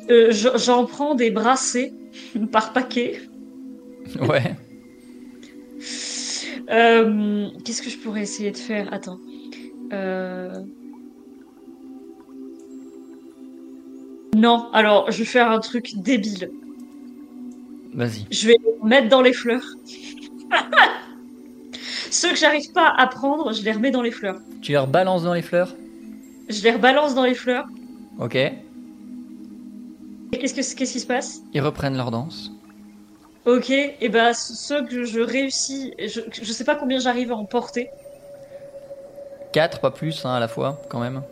[0.08, 1.92] euh, je- J'en prends des brassées
[2.52, 3.20] par paquet.
[4.20, 4.54] Ouais.
[6.70, 8.92] Euh, Qu'est-ce que je pourrais essayer de faire?
[8.92, 9.18] Attends.
[9.92, 10.52] Euh...
[14.34, 16.50] Non, alors je vais faire un truc débile.
[17.94, 18.24] Vas-y.
[18.30, 19.64] Je vais les mettre dans les fleurs.
[22.10, 24.38] Ceux que j'arrive pas à prendre, je les remets dans les fleurs.
[24.62, 25.74] Tu les rebalances dans les fleurs?
[26.48, 27.66] Je les rebalance dans les fleurs.
[28.18, 28.36] Ok.
[30.32, 31.40] Et qu'est-ce que qu'est-ce qui se passe?
[31.52, 32.50] Ils reprennent leur danse.
[33.46, 37.46] Ok, et bah ceux que je réussis, je, je sais pas combien j'arrive à en
[37.46, 37.88] porter.
[39.52, 41.22] 4, pas plus, hein, à la fois, quand même.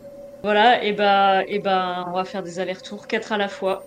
[0.43, 3.83] Voilà, et bah, et bah on va faire des allers-retours, quatre à la fois.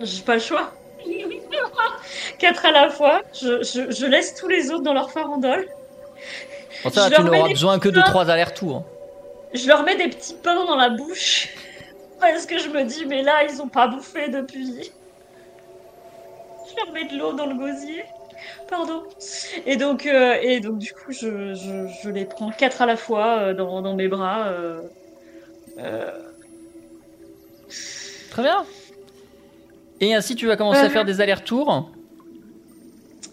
[0.00, 0.72] J'ai pas le choix.
[2.38, 3.22] quatre à la fois.
[3.32, 5.68] Je, je, je laisse tous les autres dans leur farandole.
[6.82, 8.06] Pour ça, tu n'auras besoin que de fleurs.
[8.06, 8.84] 3 allers-retours.
[9.52, 11.48] Je leur mets des petits pains dans la bouche.
[12.20, 14.90] Parce que je me dis, mais là, ils ont pas bouffé depuis.
[16.68, 18.04] Je leur mets de l'eau dans le gosier.
[18.68, 19.02] Pardon.
[19.64, 22.96] Et donc, euh, et donc du coup, je, je, je les prends quatre à la
[22.96, 24.46] fois euh, dans, dans mes bras.
[24.48, 24.80] euh,
[28.30, 28.64] Très bien.
[30.00, 31.90] Et ainsi, tu vas commencer à faire des allers-retours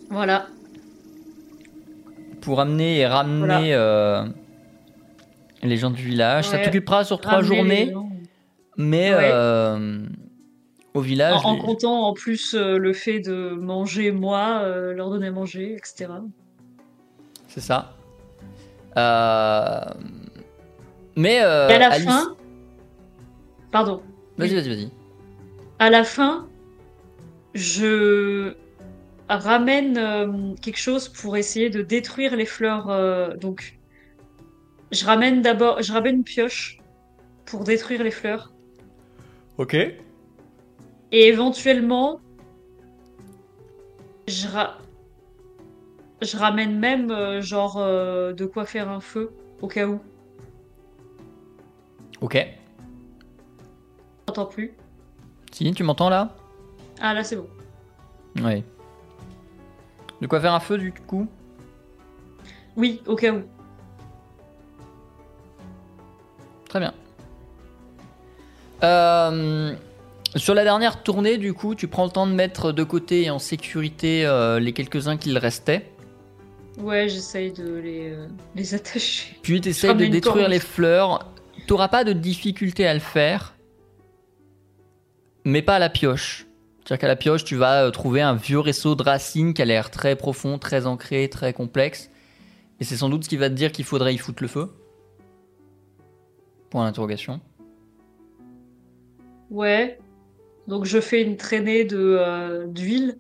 [0.09, 0.45] voilà.
[2.41, 4.23] pour amener et ramener euh,
[5.61, 6.47] les gens du village.
[6.47, 7.93] Ça t'occupera sur 3 Ramener les journées.
[8.77, 9.29] Mais Ouais.
[9.33, 10.05] euh,
[10.93, 11.39] au village.
[11.45, 15.31] En, en comptant en plus euh, le fait de manger moi, euh, leur donner à
[15.31, 16.07] manger, etc.
[17.47, 17.95] C'est ça.
[21.15, 22.35] Mais Et à la Alice- fin,
[23.71, 24.01] pardon,
[24.37, 24.89] Vas-y, vas-y, vas-y.
[25.79, 26.47] à la fin,
[27.53, 28.53] je
[29.29, 33.37] ramène quelque chose pour essayer de détruire les fleurs.
[33.37, 33.77] donc,
[34.91, 36.77] je ramène d'abord, je ramène une pioche
[37.45, 38.52] pour détruire les fleurs.
[39.57, 39.75] Ok.
[39.75, 39.97] Et
[41.11, 42.19] éventuellement,
[44.27, 44.77] je, ra-
[46.21, 49.99] je ramène même euh, genre euh, de quoi faire un feu au cas où.
[52.21, 52.37] Ok.
[54.27, 54.73] J'entends plus.
[55.51, 56.35] Si, tu m'entends là?
[56.99, 57.47] Ah là c'est bon.
[58.41, 58.63] Oui.
[60.21, 61.27] De quoi faire un feu du coup?
[62.75, 63.43] Oui, au cas où.
[66.69, 66.93] Très bien.
[68.83, 69.73] Euh,
[70.35, 73.29] sur la dernière tournée, du coup, tu prends le temps de mettre de côté et
[73.29, 75.89] en sécurité euh, les quelques-uns qu'il restait.
[76.79, 79.37] Ouais, j'essaye de les, euh, les attacher.
[79.41, 81.31] Puis tu essayes ramène de détruire les fleurs.
[81.67, 83.55] T'auras pas de difficulté à le faire,
[85.45, 86.45] mais pas à la pioche.
[86.79, 89.89] C'est-à-dire qu'à la pioche, tu vas trouver un vieux réseau de racines qui a l'air
[89.89, 92.09] très profond, très ancré, très complexe.
[92.81, 94.73] Et c'est sans doute ce qui va te dire qu'il faudrait y foutre le feu.
[96.69, 97.39] Point d'interrogation.
[99.53, 99.97] Ouais.
[100.67, 103.17] Donc je fais une traînée de euh, d'huile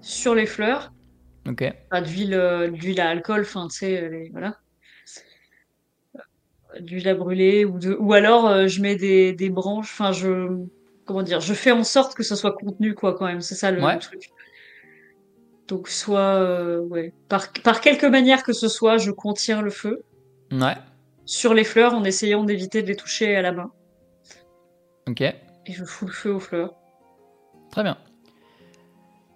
[0.00, 0.92] sur les fleurs.
[1.48, 1.64] Ok.
[1.90, 4.56] Enfin, d'huile euh, d'huile à alcool, enfin tu sais, les- voilà.
[6.16, 10.12] Euh, D'huile à brûler ou de ou alors euh, je mets des, des branches, enfin
[10.12, 10.48] je
[11.04, 13.70] comment dire, je fais en sorte que ça soit contenu quoi quand même, c'est ça
[13.70, 13.98] le Ouais.
[13.98, 14.30] truc.
[15.68, 20.02] Donc soit ouais, par par quelque manière que ce soit, je contiens le feu
[20.52, 20.74] Ouais.
[21.24, 23.70] sur les fleurs en essayant d'éviter de les toucher à la main
[25.08, 25.22] Ok.
[25.66, 26.74] Et je fous le feu aux fleurs.
[27.70, 27.96] Très bien.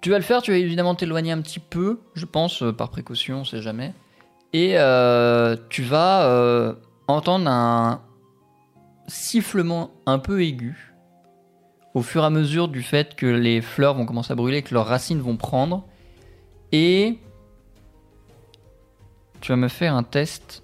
[0.00, 2.90] Tu vas le faire, tu vas évidemment t'éloigner un petit peu, je pense, euh, par
[2.90, 3.92] précaution, on sait jamais.
[4.52, 6.74] Et euh, tu vas euh,
[7.08, 8.02] entendre un
[9.08, 10.94] sifflement un peu aigu
[11.94, 14.74] au fur et à mesure du fait que les fleurs vont commencer à brûler, que
[14.74, 15.86] leurs racines vont prendre.
[16.72, 17.18] Et
[19.40, 20.62] tu vas me faire un test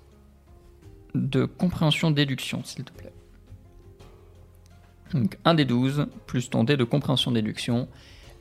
[1.14, 3.12] de compréhension-déduction, s'il te plaît.
[5.12, 7.88] Donc un des 12 plus ton dé de compréhension-déduction.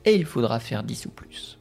[0.04, 1.58] Et il faudra faire 10 ou plus.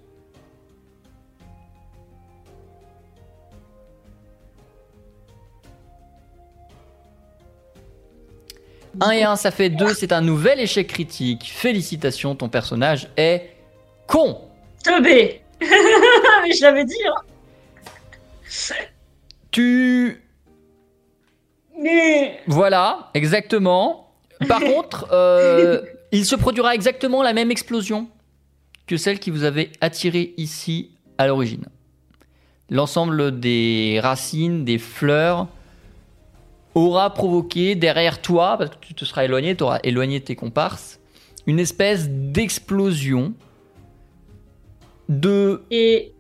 [9.00, 11.52] Un et un, ça fait 2, c'est un nouvel échec critique.
[11.54, 13.56] Félicitations, ton personnage est
[14.06, 14.41] con.
[14.84, 17.21] Teubé Mais je l'avais dit, hein.
[19.52, 20.21] Tu...
[21.78, 24.11] Mais Voilà, exactement.
[24.48, 28.08] Par contre, euh, il se produira exactement la même explosion
[28.88, 31.66] que celle qui vous avait attiré ici à l'origine.
[32.70, 35.48] L'ensemble des racines, des fleurs,
[36.74, 41.00] aura provoqué derrière toi, parce que tu te seras éloigné, tu auras éloigné tes comparses,
[41.48, 43.34] une espèce d'explosion
[45.10, 46.14] de et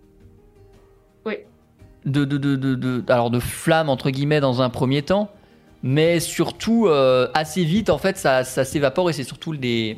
[2.03, 5.31] de, de, de, de, de- alors de flammes entre guillemets dans un premier temps,
[5.83, 9.97] mais surtout euh, assez vite en fait ça, ça s'évapore et c'est surtout des,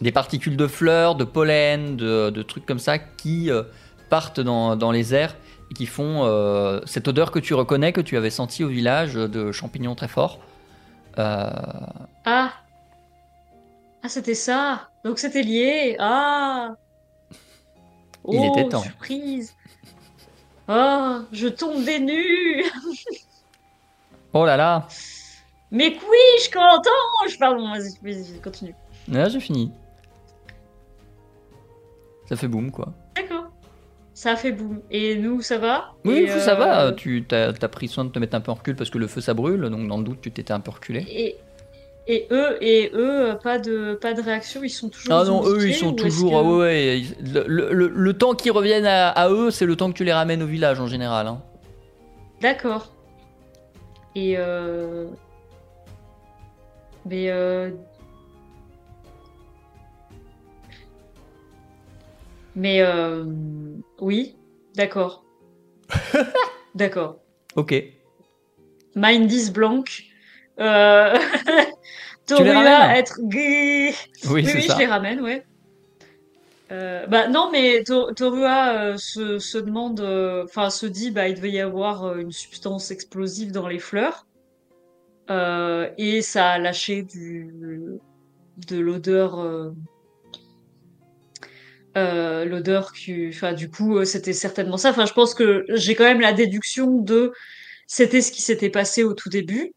[0.00, 3.62] des particules de fleurs, de pollen, de, de trucs comme ça qui euh,
[4.08, 5.36] partent dans, dans les airs
[5.70, 9.14] et qui font euh, cette odeur que tu reconnais, que tu avais sentie au village
[9.14, 10.40] de champignons très forts.
[11.16, 11.84] Ah.
[12.26, 14.90] Ah c'était ça.
[15.04, 15.96] Donc c'était lié.
[15.98, 16.74] Ah.
[18.28, 18.82] Il oh était temps.
[18.82, 19.54] surprise.
[20.68, 22.64] Oh je tombe des nues
[24.34, 24.86] Oh là là,
[25.70, 28.74] mais oui je qu'entends pardon vas-y continue
[29.08, 29.70] là j'ai fini.
[32.28, 32.92] Ça fait boum quoi.
[33.16, 33.50] d'accord
[34.14, 35.92] ça fait boum et nous ça va?
[36.04, 36.92] Oui, ça euh, va.
[36.92, 39.20] Tu as, pris soin de te mettre un peu en recul parce que le feu
[39.20, 41.04] ça brûle, donc dans le doute tu t'étais un peu reculé.
[41.08, 41.36] et
[42.06, 45.42] et eux et eux euh, pas de pas de réaction ils sont toujours Ah non,
[45.46, 46.30] eux ils sont toujours.
[46.30, 49.74] que- ah ouais, le, le- le- le temps qu'ils reviennent à, à eux, c'est le
[49.74, 51.26] temps que tu les ramènes au village en général.
[51.26, 51.42] hein.
[52.40, 52.92] D'accord.
[54.14, 55.06] Et euh...
[57.06, 57.70] Mais euh...
[62.56, 63.24] Mais euh...
[64.00, 64.36] Oui,
[64.76, 65.24] d'accord.
[66.74, 67.18] D'accord.
[67.56, 67.74] Ok.
[68.94, 70.04] Mind is blank.
[70.60, 71.18] Euh...
[72.26, 73.18] Torua être...
[73.20, 73.92] Oui,
[74.24, 74.74] Oui, oui, c'est oui, ça.
[74.74, 75.44] je les ramène, ouais.
[76.72, 81.34] Euh, bah non, mais To- Torua euh, se, demande, euh, enfin se dit, bah il
[81.34, 84.26] devait y avoir euh, une substance explosive dans les fleurs,
[85.28, 89.72] et ça a lâché de l'odeur,
[91.94, 94.90] l'odeur qui, enfin du coup c'était certainement ça.
[94.90, 97.32] Enfin je pense que j'ai quand même la déduction de
[97.86, 99.72] c'était ce qui s'était passé au tout début.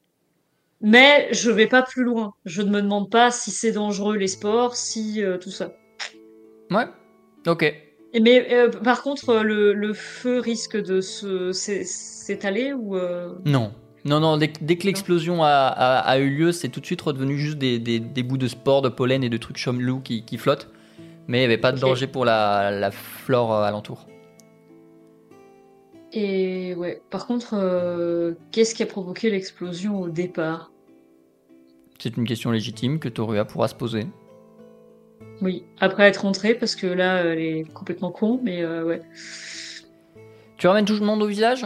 [0.82, 2.34] Mais je vais pas plus loin.
[2.46, 5.72] Je ne me demande pas si c'est dangereux les sports, si tout ça.
[6.72, 6.86] Ouais.
[7.48, 7.74] Ok.
[8.22, 13.72] Mais euh, par contre, euh, le, le feu risque de s'étaler ou euh, Non.
[14.06, 16.86] Non, non, dès, que- dès que l'explosion a, a- a eu lieu, c'est tout de
[16.86, 20.00] suite redevenu juste des, des- des bouts de spores, de pollen et de trucs chomelous
[20.00, 20.70] qui, qui flottent.
[21.28, 24.08] Mais il n'y avait pas de danger pour la, la flore alentour.
[26.14, 30.72] Et ouais, par contre, euh, qu'est-ce qui a provoqué l'explosion au départ?
[32.00, 34.08] C'est une question légitime que Torua pourra se poser.
[35.42, 39.02] Oui, après être rentrée, parce que là, elle est complètement con, mais euh, ouais.
[40.58, 41.66] Tu ramènes tout le monde au village?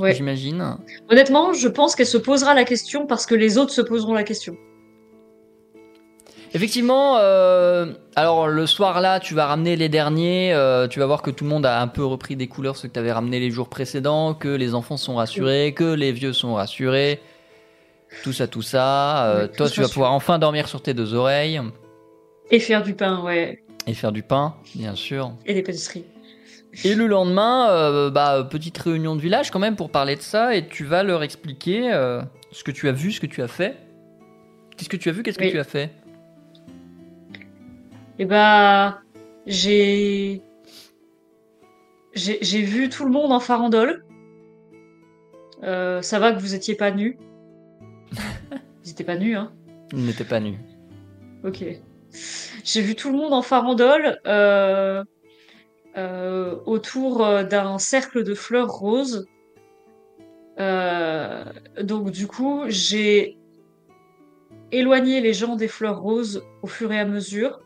[0.00, 0.14] Ouais.
[0.14, 0.76] J'imagine.
[1.10, 4.22] Honnêtement, je pense qu'elle se posera la question parce que les autres se poseront la
[4.22, 4.56] question.
[6.52, 10.52] Effectivement, euh, alors le soir là, tu vas ramener les derniers.
[10.52, 12.88] euh, tu vas voir que tout le monde a un peu repris des couleurs, ceux
[12.88, 16.32] que tu avais ramenés les jours précédents, que les enfants sont rassurés, que les vieux
[16.32, 17.20] sont rassurés.
[18.24, 19.26] Tout ça, tout ça.
[19.26, 21.60] Euh, toi, tu vas pouvoir enfin dormir sur tes deux oreilles
[22.50, 23.62] Et faire du pain, ouais.
[23.86, 25.32] et faire du pain, bien sûr.
[25.46, 26.04] Et des pâtisseries.
[26.84, 30.54] Et le lendemain, euh, bah, petite réunion de village quand même pour parler de ça
[30.54, 32.22] et tu vas leur expliquer euh,
[32.52, 33.76] ce que tu as vu, ce que tu as fait.
[34.76, 35.90] Qu'est-ce que tu as vu, qu'est-ce que tu as fait?
[38.18, 39.00] Et bah,
[39.46, 40.42] j'ai.
[42.14, 44.04] J'ai j'ai vu tout le monde en farandole.
[45.62, 47.18] Euh, ça va que vous étiez pas nus.
[48.84, 49.52] Ils étaient pas nus, hein.
[49.92, 50.58] Il n'était pas nu.
[51.44, 51.64] Ok.
[52.64, 55.04] J'ai vu tout le monde en farandole euh,
[55.96, 59.26] euh, autour euh, d'un cercle de fleurs roses.
[60.58, 63.38] Donc du coup, j'ai
[64.72, 67.60] éloigné les gens des fleurs roses au fur et à mesure.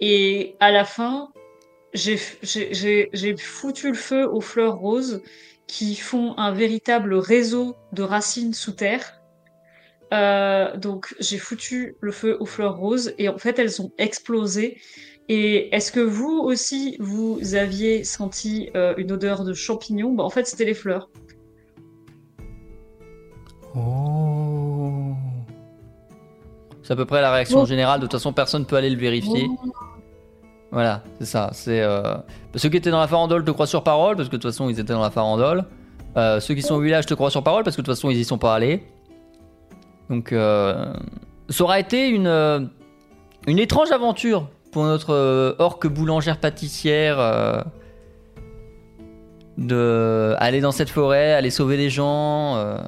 [0.00, 1.32] Et à la fin,
[1.94, 2.16] j'ai
[3.38, 5.22] foutu le feu aux fleurs roses
[5.66, 9.17] qui font un véritable réseau de racines sous terre.
[10.14, 14.78] Euh, donc j'ai foutu le feu aux fleurs roses et en fait elles ont explosé.
[15.28, 20.12] Et est-ce que vous aussi vous aviez senti euh, une odeur de champignons?
[20.14, 21.10] Bah, En fait c'était les fleurs.
[23.76, 25.12] Oh.
[26.82, 27.66] C'est à peu près la réaction Oh.
[27.66, 28.00] générale.
[28.00, 29.46] De toute façon, personne peut aller le vérifier.
[30.70, 31.50] Voilà, c'est ça.
[31.52, 32.16] C'est euh,
[32.54, 34.68] ceux qui étaient dans la farandole te croient sur parole parce que de toute façon
[34.68, 35.64] ils étaient dans la farandole.
[36.16, 38.18] Ceux qui sont au village te croient sur parole parce que de toute façon ils
[38.18, 38.82] y sont pas allés.
[40.10, 40.92] Donc euh,
[41.48, 42.60] ça aura été une euh,
[43.46, 47.60] une étrange aventure pour notre euh, orque boulangère pâtissière euh,
[49.56, 52.56] de aller dans cette forêt, aller sauver des gens.
[52.56, 52.78] euh,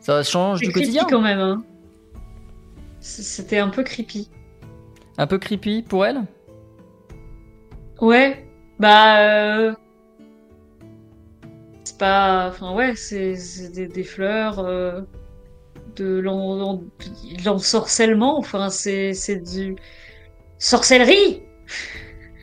[0.00, 1.04] ça change du quotidien.
[1.08, 1.38] quand même.
[1.38, 1.62] hein.
[3.00, 4.28] C'était un peu creepy.
[5.18, 6.22] Un peu creepy pour elle?
[8.00, 8.46] Ouais,
[8.78, 9.20] bah.
[9.20, 9.74] euh,
[11.84, 12.48] C'est pas.
[12.48, 15.02] Enfin, ouais, c'est c'est des, des fleurs, euh,
[15.96, 19.76] de l'en- l'en- de l'ensorcellement, enfin, c'est du.
[20.58, 21.42] Sorcellerie!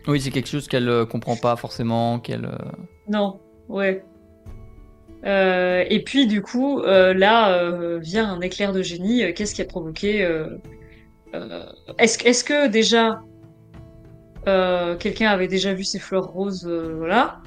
[0.08, 2.46] Oui, c'est quelque chose qu'elle euh, comprend pas forcément, qu'elle.
[2.46, 2.58] euh,
[3.08, 3.40] Non,
[3.70, 4.04] ouais.
[5.26, 9.34] Euh, et puis, du coup, là vient un éclair de génie.
[9.34, 10.28] Qu'est-ce qui a provoqué.
[12.00, 13.22] Est-ce que- déjà.
[15.00, 17.41] quelqu'un avait déjà vu ces fleurs roses, voilà?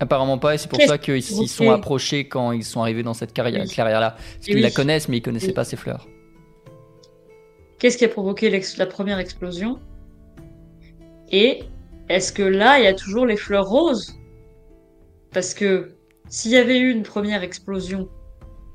[0.00, 3.14] Apparemment pas, et c'est pour ça qu'ils s'y sont approchés quand ils sont arrivés dans
[3.14, 3.68] cette carrière, Oui.
[3.68, 4.12] clairière-là.
[4.12, 4.60] Parce qu'ils oui.
[4.60, 5.52] la connaissent, mais ils connaissaient Oui.
[5.54, 6.06] pas ces fleurs.
[7.78, 9.78] Qu'est-ce qui a provoqué la première explosion?
[11.30, 11.62] Et
[12.08, 14.14] est-ce que là, il y a toujours les fleurs roses?
[15.32, 15.90] Parce que
[16.28, 18.08] s'il y avait eu une première explosion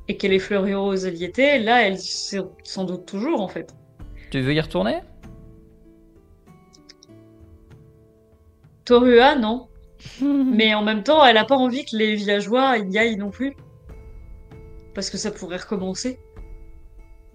[0.07, 3.47] et que les fleurs roses elles y étaient, là, elles sont sans doute toujours en
[3.47, 3.74] fait.
[4.30, 4.99] Tu veux y retourner?
[8.86, 9.67] Torua, non.
[10.22, 13.56] Mais en même temps, elle a pas envie que les villageois y aillent non plus.
[14.93, 16.20] Parce que ça pourrait recommencer.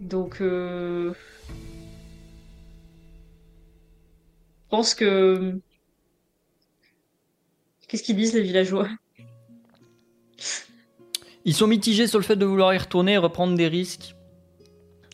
[0.01, 1.13] Donc, euh...
[4.63, 5.59] je pense que...
[7.89, 8.89] Qu'est-ce qu'ils disent les villageois?
[11.45, 14.15] Ils sont mitigés sur le fait de vouloir y retourner et reprendre des risques.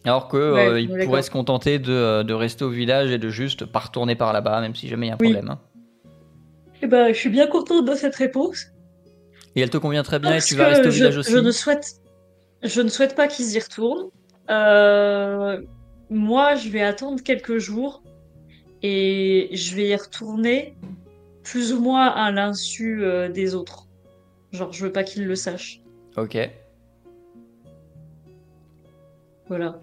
[0.04, 3.28] Alors que Ouais, euh, pourraient se contenter de, euh, de rester au village et de
[3.30, 5.30] juste pas retourner par là-bas, même si jamais il y a un Oui.
[5.30, 5.50] problème.
[5.50, 5.60] hein.
[6.84, 8.66] Eh ben, je suis bien contente de cette réponse.
[9.56, 11.32] Et elle te convient très bien Parce et tu vas rester au je, village aussi.
[11.32, 11.94] je ne souhaite,
[12.62, 14.10] je ne souhaite pas qu'ils y retournent.
[14.50, 15.62] Euh,
[16.10, 18.02] moi, je vais attendre quelques jours
[18.82, 20.76] et je vais y retourner
[21.42, 23.86] plus ou moins à l'insu euh, des autres.
[24.52, 25.80] Genre, je veux pas qu'ils le sachent.
[26.18, 26.36] Ok.
[29.48, 29.80] Voilà.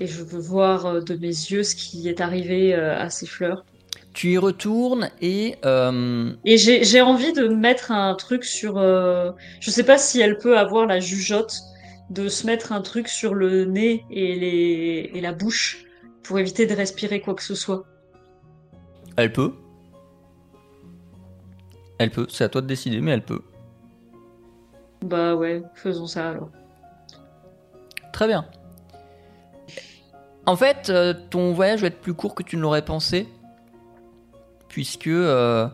[0.00, 3.66] Et je veux voir euh, de mes yeux ce qui est arrivé à ces fleurs.
[4.14, 8.76] Tu y retournes et euh, Et j'ai j'ai envie de mettre un truc sur.
[8.78, 11.54] euh, Je sais pas si elle peut avoir la jugeote
[12.10, 15.10] de se mettre un truc sur le nez et, les...
[15.14, 15.84] et la bouche
[16.22, 17.84] pour éviter de respirer quoi que ce soit.
[19.16, 19.52] elle peut.
[21.98, 23.42] Elle peut, c'est à toi de décider, mais elle peut.
[25.02, 26.50] Bah ouais, faisons ça alors.
[28.12, 28.46] Très bien.
[30.46, 33.28] En fait, euh, ton voyage va être plus court que tu ne l'aurais pensé.
[34.72, 35.06] Puisque.
[35.06, 35.68] euh,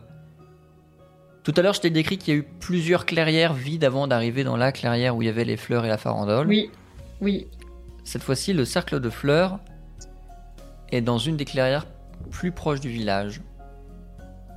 [1.44, 4.42] tout à l'heure, je t'ai décrit qu'il y a eu plusieurs clairières vides avant d'arriver
[4.42, 6.48] dans la clairière où il y avait les fleurs et la farandole.
[6.48, 6.70] Oui,
[7.20, 7.46] oui.
[8.04, 9.60] Cette fois-ci, le cercle de fleurs
[10.90, 11.86] est dans une des clairières
[12.32, 13.40] plus proches du village.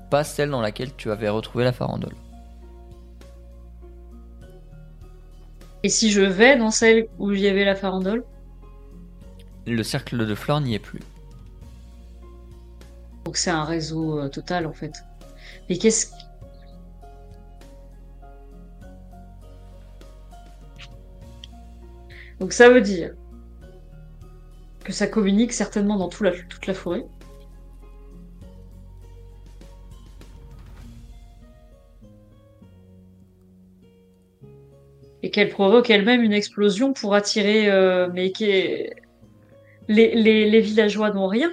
[0.09, 2.15] Pas celle dans laquelle tu avais retrouvé la farandole.
[5.83, 8.23] Et si je vais dans celle où il y avait la farandole?
[9.67, 11.01] Le cercle de fleurs n'y est plus.
[13.25, 15.03] Donc c'est un réseau euh, total en fait.
[15.69, 16.07] Mais qu'est-ce
[22.39, 23.13] Donc ça veut dire
[24.83, 27.05] que ça communique certainement dans toute la forêt.
[35.23, 37.69] Et qu'elle provoque elle-même une explosion pour attirer...
[37.69, 38.95] euh, mais qui est...
[39.87, 41.51] les, les, les villageois n'ont rien.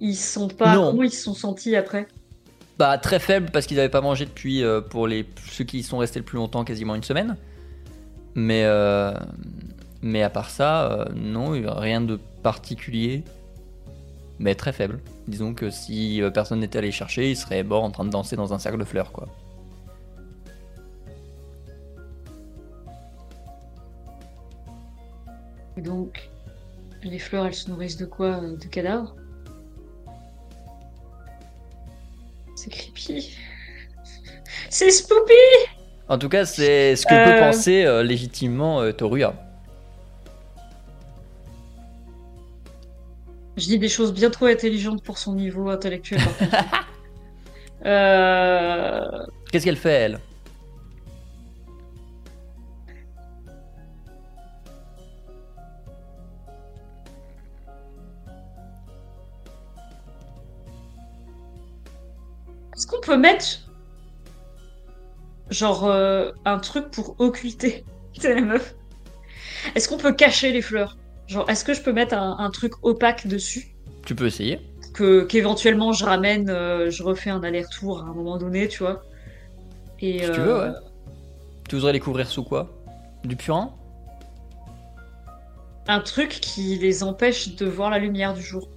[0.00, 0.74] Ils sont pas...
[0.74, 0.90] Non.
[0.90, 2.06] Comment ils se sont sentis après?
[2.78, 5.82] Bah très faible parce qu'ils n'avaient pas mangé depuis euh, pour les ceux qui y
[5.82, 7.36] sont restés le plus longtemps, quasiment une semaine.
[8.34, 9.14] Mais euh,
[10.02, 13.24] mais à part ça, euh, non, rien de particulier.
[14.38, 15.00] Mais très faible.
[15.26, 18.36] Disons que si euh, personne n'était allé chercher, ils seraient morts en train de danser
[18.36, 19.26] dans un cercle de fleurs, quoi.
[25.78, 26.28] Donc,
[27.02, 28.40] les fleurs, elles se nourrissent de quoi?
[28.40, 29.14] De cadavres?
[32.56, 33.36] C'est creepy.
[34.70, 35.32] C'est spoopy
[36.08, 37.24] En tout cas, c'est ce que Euh.
[37.34, 39.34] peut penser euh, légitimement euh, Toruya.
[43.56, 46.20] Je dis des choses bien trop intelligentes pour son niveau intellectuel.
[47.84, 49.04] Euh,
[49.52, 50.18] Qu'est-ce qu'elle fait, elle?
[62.76, 63.60] Est-ce qu'on peut mettre
[65.50, 67.84] genre euh, un truc pour occulter
[68.18, 68.74] C'est la meuf?
[69.74, 70.96] Est-ce qu'on peut cacher les fleurs?
[71.26, 73.74] Genre, est-ce que je peux mettre un, un truc opaque dessus?
[74.04, 74.60] Tu peux essayer.
[74.94, 79.02] que qu'éventuellement je ramène, euh, je refais un aller-retour à un moment donné, tu vois?
[80.00, 80.74] Et Si tu euh, veux, ouais.
[81.68, 82.70] Tu voudrais les couvrir sous quoi?
[83.24, 83.72] Du purin?
[85.88, 88.68] Un truc qui les empêche de voir la lumière du jour.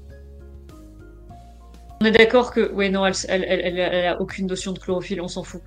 [2.01, 4.79] On est d'accord que, ouais, non, elle, elle, elle, elle- elle a aucune notion de
[4.79, 5.61] chlorophylle, on s'en fout.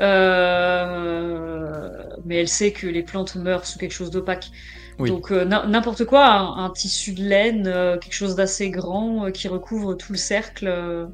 [0.00, 1.92] Euh,
[2.24, 4.48] Mais elle sait que les plantes meurent sous quelque chose d'opaque.
[4.98, 5.10] Oui.
[5.10, 9.30] Donc euh, n'im- n'importe quoi, un, un tissu de laine, euh, quelque chose d'assez grand
[9.32, 11.08] qui recouvre tout le cercle.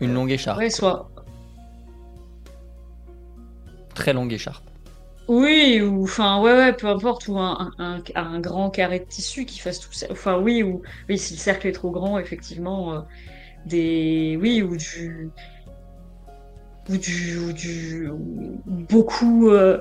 [0.00, 0.58] Une longue écharpe.
[0.58, 1.10] Ouais, soit.
[3.94, 4.64] Très longue écharpe.
[5.28, 9.44] Oui, ou enfin, ouais, ouais, peu importe, ou un, un, un- grand carré de tissu
[9.44, 10.06] qui fasse tout ça.
[10.10, 13.00] Enfin, oui, ou oui, si le cercle est trop grand, effectivement, euh,
[13.66, 14.38] des.
[14.40, 15.30] Oui, ou du.
[16.88, 17.38] Ou du.
[17.38, 18.08] Ou du.
[18.08, 19.48] ou beaucoup.
[19.50, 19.78] euh,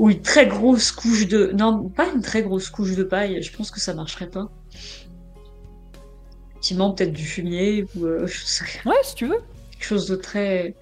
[0.00, 1.52] Ou une très grosse couche de.
[1.54, 4.48] Non, pas une très grosse couche de paille, je pense que ça marcherait pas.
[6.52, 9.40] Effectivement, peut-être du fumier, ou euh, je sais rien, Ouais, si tu veux.
[9.72, 10.74] quelque chose de très.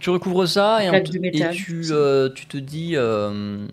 [0.00, 2.92] Tu recouvres ça et, tu, euh, tu te dis.
[2.96, 3.66] euh,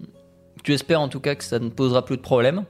[0.64, 2.64] tu espères en tout cas que ça ne posera plus de problème.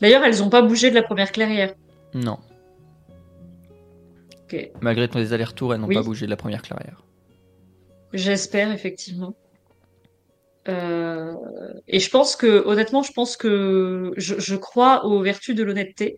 [0.00, 1.74] D'ailleurs, elles ont pas bougé de la première clairière.
[2.14, 2.38] Non.
[4.80, 5.94] Malgré tes allers-retours, elles n'ont Oui.
[5.96, 7.02] pas bougé de la première clairière.
[8.12, 9.34] J'espère effectivement.
[10.68, 11.34] Euh,
[11.86, 16.16] et je pense que, honnêtement, je pense que je, je crois aux vertus de l'honnêteté.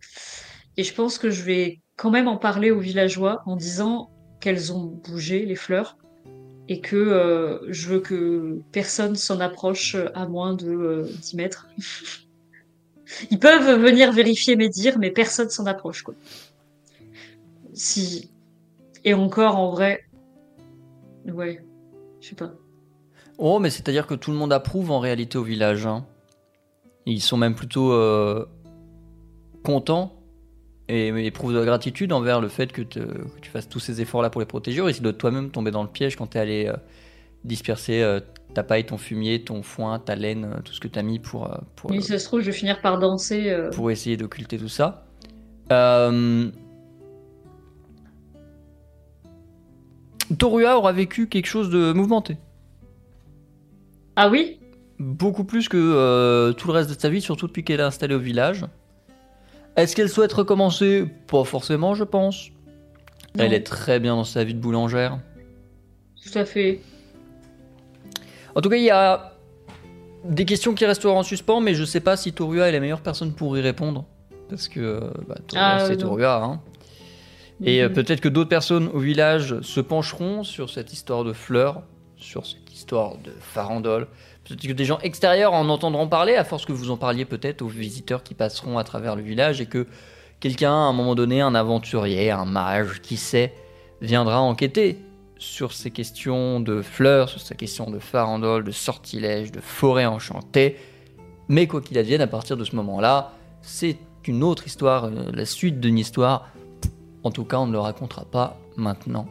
[0.77, 4.11] Et je pense que je vais quand même en parler aux villageois en disant
[4.41, 5.97] qu'elles ont bougé, les fleurs,
[6.69, 11.69] et que euh, je veux que personne s'en approche à moins de euh, 10 mètres.
[13.31, 16.05] Ils peuvent venir vérifier mes dires, mais personne s'en approche.
[17.75, 18.31] Si.
[19.05, 20.05] Et encore, en vrai.
[21.27, 21.65] Ouais.
[22.21, 22.53] Je sais pas.
[23.39, 25.87] Oh, mais c'est-à-dire que tout le monde approuve en réalité au village.
[25.87, 26.07] hein.
[27.07, 28.47] Ils sont même plutôt euh,
[29.65, 30.20] contents
[30.93, 34.01] et éprouvent de la gratitude envers le fait que, te- que tu fasses tous ces
[34.01, 34.81] efforts-là pour les protéger.
[34.81, 36.75] Ou risques de toi-même tomber dans le piège quand tu es allé euh,
[37.45, 38.21] disperser euh,
[38.55, 41.19] ta paille, ton fumier, ton foin, ta laine, euh, tout ce que tu as mis
[41.19, 43.55] pour, pour, Oui, ça se trouve, je vais finir par danser.
[43.73, 45.07] pour essayer d'occulter tout ça.
[50.39, 52.37] Torua aura vécu quelque chose de mouvementé.
[54.17, 54.59] Ah oui?
[54.99, 58.19] Beaucoup plus que tout le reste de sa vie, surtout depuis qu'elle est installée au
[58.21, 58.67] village.
[59.77, 61.07] Est-ce qu'elle souhaite recommencer?
[61.27, 62.51] Pas forcément, je pense.
[63.37, 63.45] Non.
[63.45, 65.19] Elle est très bien dans sa vie de boulangère.
[66.23, 66.81] Tout à fait.
[68.55, 69.33] En tout cas, il y a
[70.25, 73.01] des questions qui resteront en suspens, mais je sais pas si Torua est la meilleure
[73.01, 74.05] personne pour y répondre.
[74.49, 75.97] Parce que bah, Torua, Ah, c'est.
[75.97, 76.43] Torua.
[76.45, 76.61] Hein.
[77.63, 77.95] Et euh, Mhm.
[77.95, 81.83] peut-être que d'autres personnes au village se pencheront sur cette histoire de fleurs,
[82.21, 84.07] sur cette histoire de farandole.
[84.45, 87.63] Peut-être que des gens extérieurs en entendront parler, à force que vous en parliez peut-être
[87.63, 89.87] aux visiteurs qui passeront à travers le village et que
[90.39, 93.55] quelqu'un, à un moment donné, un aventurier, un mage, qui sait,
[94.01, 94.99] viendra enquêter
[95.39, 100.77] sur ces questions de fleurs, sur ces questions de farandole, de sortilèges, de forêt enchantée.
[101.49, 103.97] Mais quoi qu'il advienne, à partir de ce moment-là, c'est
[104.27, 106.49] une autre histoire, euh, la suite d'une histoire.
[107.25, 109.27] En tout cas, on ne le racontera pas maintenant.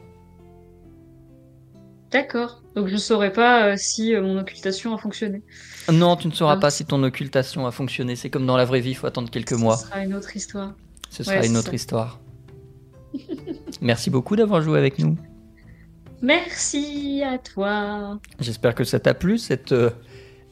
[2.12, 2.62] D'accord.
[2.80, 5.42] Donc je saurais pas euh, si euh, mon occultation a fonctionné.
[5.92, 6.60] Non, tu ne sauras Ah.
[6.62, 8.16] pas si ton occultation a fonctionné.
[8.16, 9.76] C'est comme dans la vraie vie, il faut attendre quelques mois.
[9.76, 10.76] Ce sera une autre histoire.
[11.10, 11.76] Ce sera Ouais, une autre ça.
[11.76, 12.20] histoire.
[13.82, 15.18] Merci beaucoup d'avoir joué avec nous.
[16.22, 18.18] Merci à toi.
[18.40, 19.90] J'espère que ça t'a plu, cette euh,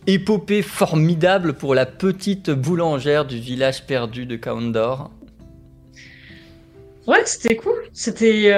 [0.05, 5.11] épopée formidable pour la petite boulangère du village perdu de Kaondor.
[7.07, 7.87] Ouais, c'était cool.
[7.93, 8.53] C'était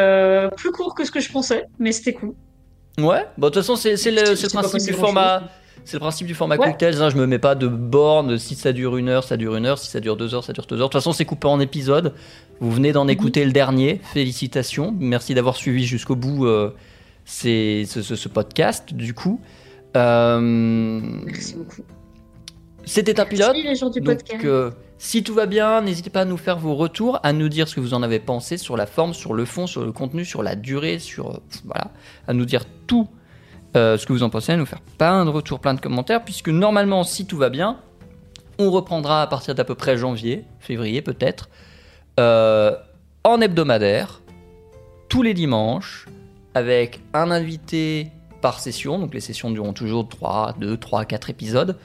[0.57, 2.33] plus court que ce que je pensais, mais c'était cool.
[3.03, 5.43] Ouais, bon, de toute façon, c'est le, principe du format.
[5.85, 6.67] C'est le principe du format Ouais.
[6.67, 7.01] cocktails.
[7.01, 8.37] hein, je me mets pas de borne.
[8.37, 9.79] Si ça dure une heure, ça dure une heure.
[9.79, 10.89] Si ça dure deux heures, ça dure deux heures.
[10.89, 12.13] De toute façon, c'est coupé en épisodes.
[12.59, 13.09] Vous venez d'en Mhm.
[13.11, 14.01] écouter le dernier.
[14.13, 14.93] Félicitations.
[14.99, 16.75] Merci d'avoir suivi jusqu'au bout euh,
[17.25, 18.93] ces- ce, ce- ce podcast.
[18.93, 19.39] Du coup,
[19.95, 20.39] Euh,
[21.25, 21.81] Merci beaucoup.
[22.85, 23.51] C'était un pilote.
[23.53, 24.45] Merci les gens du Donc, podcast.
[24.45, 27.67] euh, si tout va bien, n'hésitez pas à nous faire vos retours, à nous dire
[27.67, 30.25] ce que vous en avez pensé sur la forme, sur le fond, sur le contenu,
[30.25, 31.91] sur la durée, sur euh, voilà,
[32.27, 33.07] à nous dire tout
[33.75, 36.23] euh, ce que vous en pensez, à nous faire plein de retours, plein de commentaires,
[36.23, 37.77] puisque normalement, si tout va bien,
[38.57, 41.49] on reprendra à partir d'à peu près janvier, février peut-être,
[42.19, 42.75] euh,
[43.23, 44.21] en hebdomadaire,
[45.07, 46.07] tous les dimanches,
[46.55, 48.07] avec un invité
[48.41, 51.77] par session, donc les sessions dureront toujours 3, 2, 3, 4 épisodes.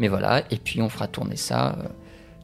[0.00, 1.88] Mais voilà, et puis on fera tourner ça euh,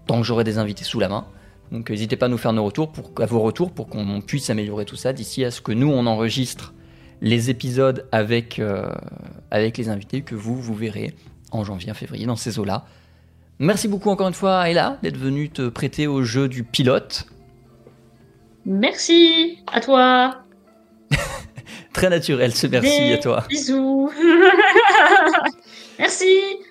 [0.06, 1.26] tant que j'aurai des invités sous la main.
[1.72, 4.20] Donc euh, n'hésitez pas à nous faire nos retours pour, à vos retours pour qu'on
[4.20, 6.74] puisse améliorer tout ça d'ici à ce que nous on enregistre
[7.22, 8.92] les épisodes avec, euh,
[9.50, 11.14] avec les invités que vous, vous verrez
[11.50, 12.84] en janvier, en février dans ces eaux-là.
[13.58, 17.26] Merci beaucoup encore une fois Ayla d'être venue te prêter au jeu du pilote.
[18.66, 20.42] Merci à toi.
[21.94, 23.44] Très naturel ce merci à toi.
[23.48, 24.10] Bisous.
[25.98, 26.28] Merci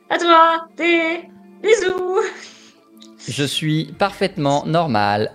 [0.10, 0.68] à toi.
[0.78, 1.30] Des
[1.62, 2.20] bisous.
[3.28, 5.32] Je suis parfaitement normal.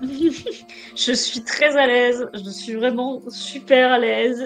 [0.02, 2.28] Je suis très à l'aise.
[2.34, 4.44] Je suis vraiment super à l'aise.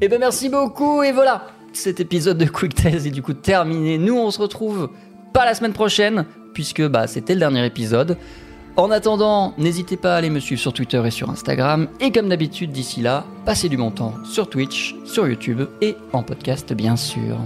[0.00, 3.98] Eh ben merci beaucoup et voilà, cet épisode de Quick Tales est du coup terminé.
[3.98, 4.90] Nous on se retrouve
[5.34, 8.16] pas la semaine prochaine puisque bah c'était le dernier épisode.
[8.76, 12.30] En attendant, n'hésitez pas à aller me suivre sur Twitter et sur Instagram et comme
[12.30, 16.96] d'habitude d'ici là, passez du bon temps sur Twitch, sur YouTube et en podcast bien
[16.96, 17.36] sûr.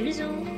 [0.00, 0.49] Des bisous.